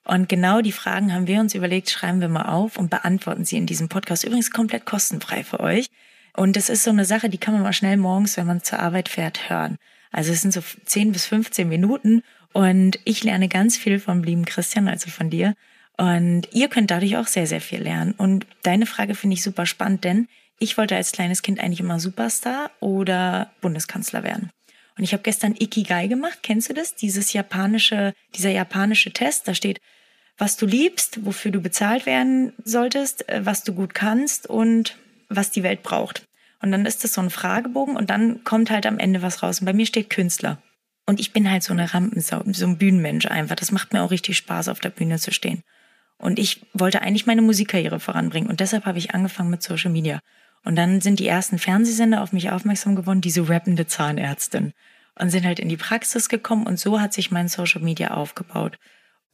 [0.03, 3.55] Und genau die Fragen haben wir uns überlegt, schreiben wir mal auf und beantworten sie
[3.55, 4.25] in diesem Podcast.
[4.25, 5.87] Übrigens komplett kostenfrei für euch.
[6.35, 8.79] Und das ist so eine Sache, die kann man mal schnell morgens, wenn man zur
[8.79, 9.77] Arbeit fährt, hören.
[10.15, 14.45] Also es sind so 10 bis 15 Minuten und ich lerne ganz viel vom lieben
[14.45, 15.55] Christian, also von dir.
[15.97, 18.13] Und ihr könnt dadurch auch sehr, sehr viel lernen.
[18.13, 21.99] Und deine Frage finde ich super spannend, denn ich wollte als kleines Kind eigentlich immer
[21.99, 24.51] Superstar oder Bundeskanzler werden.
[24.97, 26.39] Und ich habe gestern Ikigai gemacht.
[26.43, 26.95] Kennst du das?
[26.95, 29.49] Dieses japanische, dieser japanische Test.
[29.49, 29.81] Da steht
[30.37, 34.97] was du liebst, wofür du bezahlt werden solltest, äh, was du gut kannst und
[35.27, 36.25] was die Welt braucht.
[36.61, 39.59] Und dann ist das so ein Fragebogen und dann kommt halt am Ende was raus.
[39.59, 40.57] Und bei mir steht Künstler.
[41.05, 43.55] Und ich bin halt so eine Rampensau, so ein Bühnenmensch einfach.
[43.55, 45.61] Das macht mir auch richtig Spaß, auf der Bühne zu stehen.
[46.17, 48.49] Und ich wollte eigentlich meine Musikkarriere voranbringen.
[48.49, 50.19] Und deshalb habe ich angefangen mit Social Media.
[50.63, 54.73] Und dann sind die ersten Fernsehsender auf mich aufmerksam geworden, diese rappende Zahnärztin.
[55.17, 58.77] Und sind halt in die Praxis gekommen und so hat sich mein Social Media aufgebaut.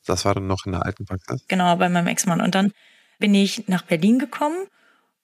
[0.06, 1.46] Das war dann noch in der alten Praxis?
[1.48, 2.42] Genau, bei meinem Ex-Mann.
[2.42, 2.72] Und dann
[3.18, 4.68] bin ich nach Berlin gekommen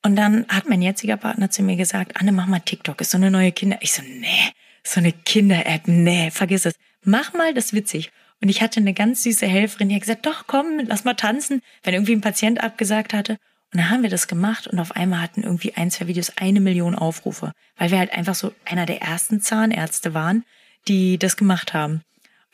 [0.03, 3.17] und dann hat mein jetziger Partner zu mir gesagt, Anne, mach mal TikTok, ist so
[3.17, 3.77] eine neue Kinder.
[3.81, 4.51] Ich so, nee,
[4.83, 6.75] so eine Kinder-App, nee, vergiss es.
[7.03, 8.11] Mach mal, das witzig.
[8.41, 11.61] Und ich hatte eine ganz süße Helferin, die hat gesagt, doch, komm, lass mal tanzen,
[11.83, 13.37] wenn irgendwie ein Patient abgesagt hatte.
[13.73, 16.61] Und dann haben wir das gemacht und auf einmal hatten irgendwie ein, zwei Videos eine
[16.61, 20.45] Million Aufrufe, weil wir halt einfach so einer der ersten Zahnärzte waren,
[20.87, 22.01] die das gemacht haben.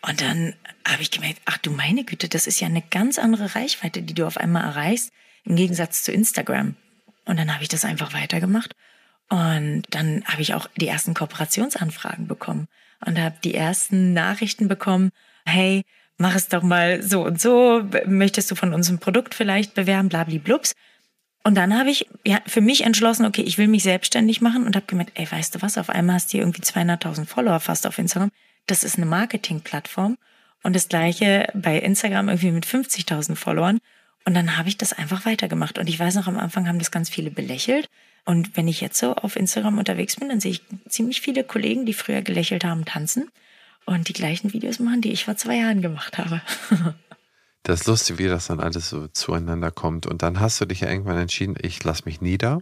[0.01, 0.55] Und dann
[0.87, 4.13] habe ich gemerkt, ach du meine Güte, das ist ja eine ganz andere Reichweite, die
[4.13, 5.11] du auf einmal erreichst,
[5.43, 6.75] im Gegensatz zu Instagram.
[7.25, 8.75] Und dann habe ich das einfach weitergemacht.
[9.29, 12.67] Und dann habe ich auch die ersten Kooperationsanfragen bekommen
[13.05, 15.11] und habe die ersten Nachrichten bekommen,
[15.45, 15.83] hey,
[16.17, 20.73] mach es doch mal so und so, möchtest du von unserem Produkt vielleicht bewerben, blabli-blubs.
[21.43, 24.75] Und dann habe ich ja, für mich entschlossen, okay, ich will mich selbstständig machen und
[24.75, 27.97] habe gemerkt, ey, weißt du was, auf einmal hast du irgendwie 200.000 Follower fast auf
[27.97, 28.31] Instagram.
[28.67, 30.17] Das ist eine Marketingplattform.
[30.63, 33.79] Und das gleiche bei Instagram irgendwie mit 50.000 Followern.
[34.25, 35.77] Und dann habe ich das einfach weitergemacht.
[35.77, 37.89] Und ich weiß noch, am Anfang haben das ganz viele belächelt.
[38.25, 41.85] Und wenn ich jetzt so auf Instagram unterwegs bin, dann sehe ich ziemlich viele Kollegen,
[41.85, 43.29] die früher gelächelt haben, tanzen
[43.85, 46.41] und die gleichen Videos machen, die ich vor zwei Jahren gemacht habe.
[47.63, 50.05] das ist lustig, wie das dann alles so zueinander kommt.
[50.05, 52.61] Und dann hast du dich ja irgendwann entschieden, ich lasse mich nieder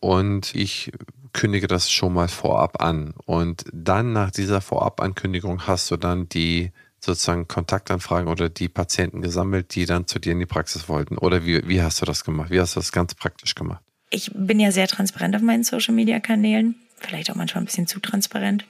[0.00, 0.92] und ich
[1.32, 3.14] kündige das schon mal vorab an.
[3.24, 6.72] Und dann nach dieser Vorabankündigung hast du dann die
[7.04, 11.18] sozusagen Kontaktanfragen oder die Patienten gesammelt, die dann zu dir in die Praxis wollten?
[11.18, 12.50] Oder wie, wie hast du das gemacht?
[12.50, 13.82] Wie hast du das ganz praktisch gemacht?
[14.10, 18.66] Ich bin ja sehr transparent auf meinen Social-Media-Kanälen, vielleicht auch manchmal ein bisschen zu transparent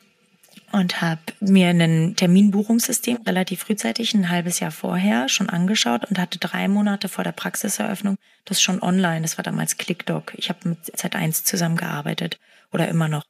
[0.70, 6.38] und habe mir ein Terminbuchungssystem relativ frühzeitig, ein halbes Jahr vorher, schon angeschaut und hatte
[6.38, 9.22] drei Monate vor der Praxiseröffnung das schon online.
[9.22, 10.32] Das war damals ClickDoc.
[10.36, 12.38] Ich habe mit Z1 zusammengearbeitet
[12.72, 13.24] oder immer noch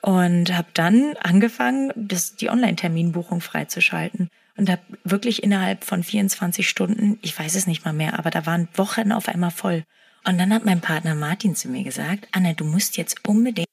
[0.00, 7.18] und habe dann angefangen, das, die Online-Terminbuchung freizuschalten und habe wirklich innerhalb von 24 Stunden,
[7.22, 9.84] ich weiß es nicht mal mehr, aber da waren Wochen auf einmal voll.
[10.26, 13.68] Und dann hat mein Partner Martin zu mir gesagt, Anne, du musst jetzt unbedingt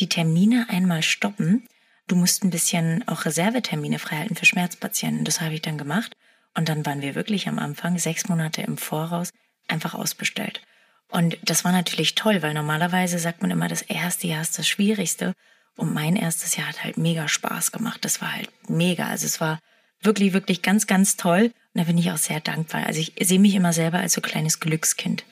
[0.00, 1.66] die Termine einmal stoppen.
[2.08, 5.24] Du musst ein bisschen auch Reservetermine freihalten für Schmerzpatienten.
[5.24, 6.16] Das habe ich dann gemacht.
[6.56, 9.30] Und dann waren wir wirklich am Anfang sechs Monate im Voraus
[9.68, 10.62] einfach ausbestellt.
[11.08, 14.66] Und das war natürlich toll, weil normalerweise sagt man immer, das erste Jahr ist das
[14.66, 15.32] Schwierigste.
[15.76, 18.04] Und mein erstes Jahr hat halt mega Spaß gemacht.
[18.04, 19.06] Das war halt mega.
[19.08, 19.58] Also es war
[20.00, 21.52] wirklich, wirklich ganz, ganz toll.
[21.74, 22.86] Und da bin ich auch sehr dankbar.
[22.86, 25.24] Also ich sehe mich immer selber als so kleines Glückskind.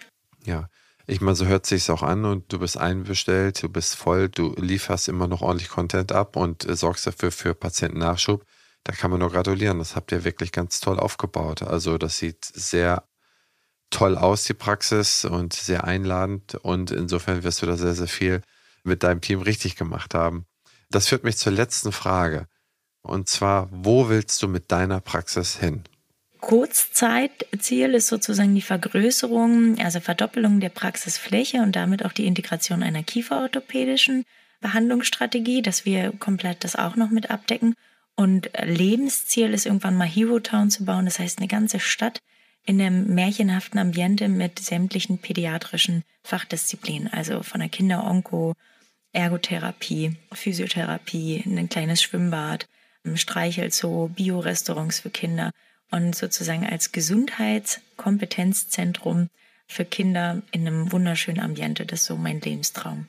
[0.44, 0.68] Ja.
[1.06, 4.54] Ich meine, so hört sich's auch an und du bist einbestellt, du bist voll, du
[4.56, 8.44] lieferst immer noch ordentlich Content ab und äh, sorgst dafür für Patientennachschub.
[8.84, 9.78] Da kann man nur gratulieren.
[9.78, 11.62] Das habt ihr wirklich ganz toll aufgebaut.
[11.62, 13.04] Also das sieht sehr
[13.90, 16.54] toll aus, die Praxis und sehr einladend.
[16.56, 18.42] Und insofern wirst du da sehr, sehr viel
[18.84, 20.46] mit deinem Team richtig gemacht haben.
[20.90, 22.46] Das führt mich zur letzten Frage.
[23.02, 25.82] Und zwar, wo willst du mit deiner Praxis hin?
[26.40, 33.04] Kurzzeitziel ist sozusagen die Vergrößerung, also Verdoppelung der Praxisfläche und damit auch die Integration einer
[33.04, 34.24] kieferorthopädischen
[34.60, 37.74] Behandlungsstrategie, dass wir komplett das auch noch mit abdecken.
[38.16, 42.18] Und Lebensziel ist irgendwann mal Hero Town zu bauen, das heißt eine ganze Stadt
[42.64, 48.54] in einem märchenhaften Ambiente mit sämtlichen pädiatrischen Fachdisziplinen, also von der Kinderonko,
[49.12, 52.66] Ergotherapie, Physiotherapie, ein kleines Schwimmbad,
[53.14, 55.50] Streichelzoo, Biorestaurants für Kinder
[55.90, 59.28] und sozusagen als Gesundheitskompetenzzentrum
[59.66, 61.84] für Kinder in einem wunderschönen Ambiente.
[61.84, 63.08] Das ist so mein Lebenstraum.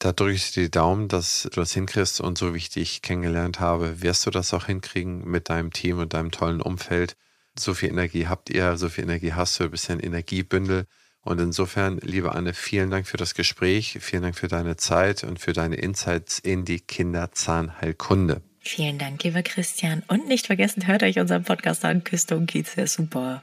[0.00, 3.00] Da drücke ich dir die Daumen, dass du das hinkriegst und so wie ich dich
[3.00, 7.16] kennengelernt habe, wirst du das auch hinkriegen mit deinem Team und deinem tollen Umfeld.
[7.56, 10.86] So viel Energie habt ihr, so viel Energie hast du, bist ja ein Energiebündel.
[11.22, 15.38] Und insofern, liebe Anne, vielen Dank für das Gespräch, vielen Dank für deine Zeit und
[15.38, 18.42] für deine Insights in die Kinderzahnheilkunde.
[18.60, 20.02] Vielen Dank, lieber Christian.
[20.08, 22.02] Und nicht vergessen, hört euch unseren Podcast an.
[22.02, 23.42] Küste und Kiez, der ist super.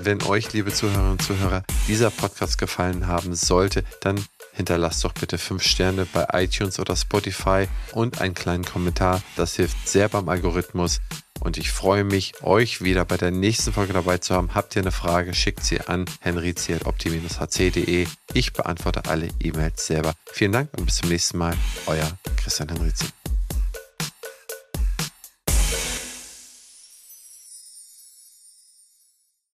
[0.00, 4.22] Wenn euch, liebe Zuhörerinnen und Zuhörer, dieser Podcast gefallen haben sollte, dann
[4.52, 9.22] hinterlasst doch bitte fünf Sterne bei iTunes oder Spotify und einen kleinen Kommentar.
[9.36, 11.00] Das hilft sehr beim Algorithmus.
[11.40, 14.54] Und ich freue mich, euch wieder bei der nächsten Folge dabei zu haben.
[14.54, 18.06] Habt ihr eine Frage, schickt sie an henrizi.opti-hc.de.
[18.34, 20.14] Ich beantworte alle E-Mails selber.
[20.32, 21.56] Vielen Dank und bis zum nächsten Mal.
[21.86, 23.06] Euer Christian Henrizi.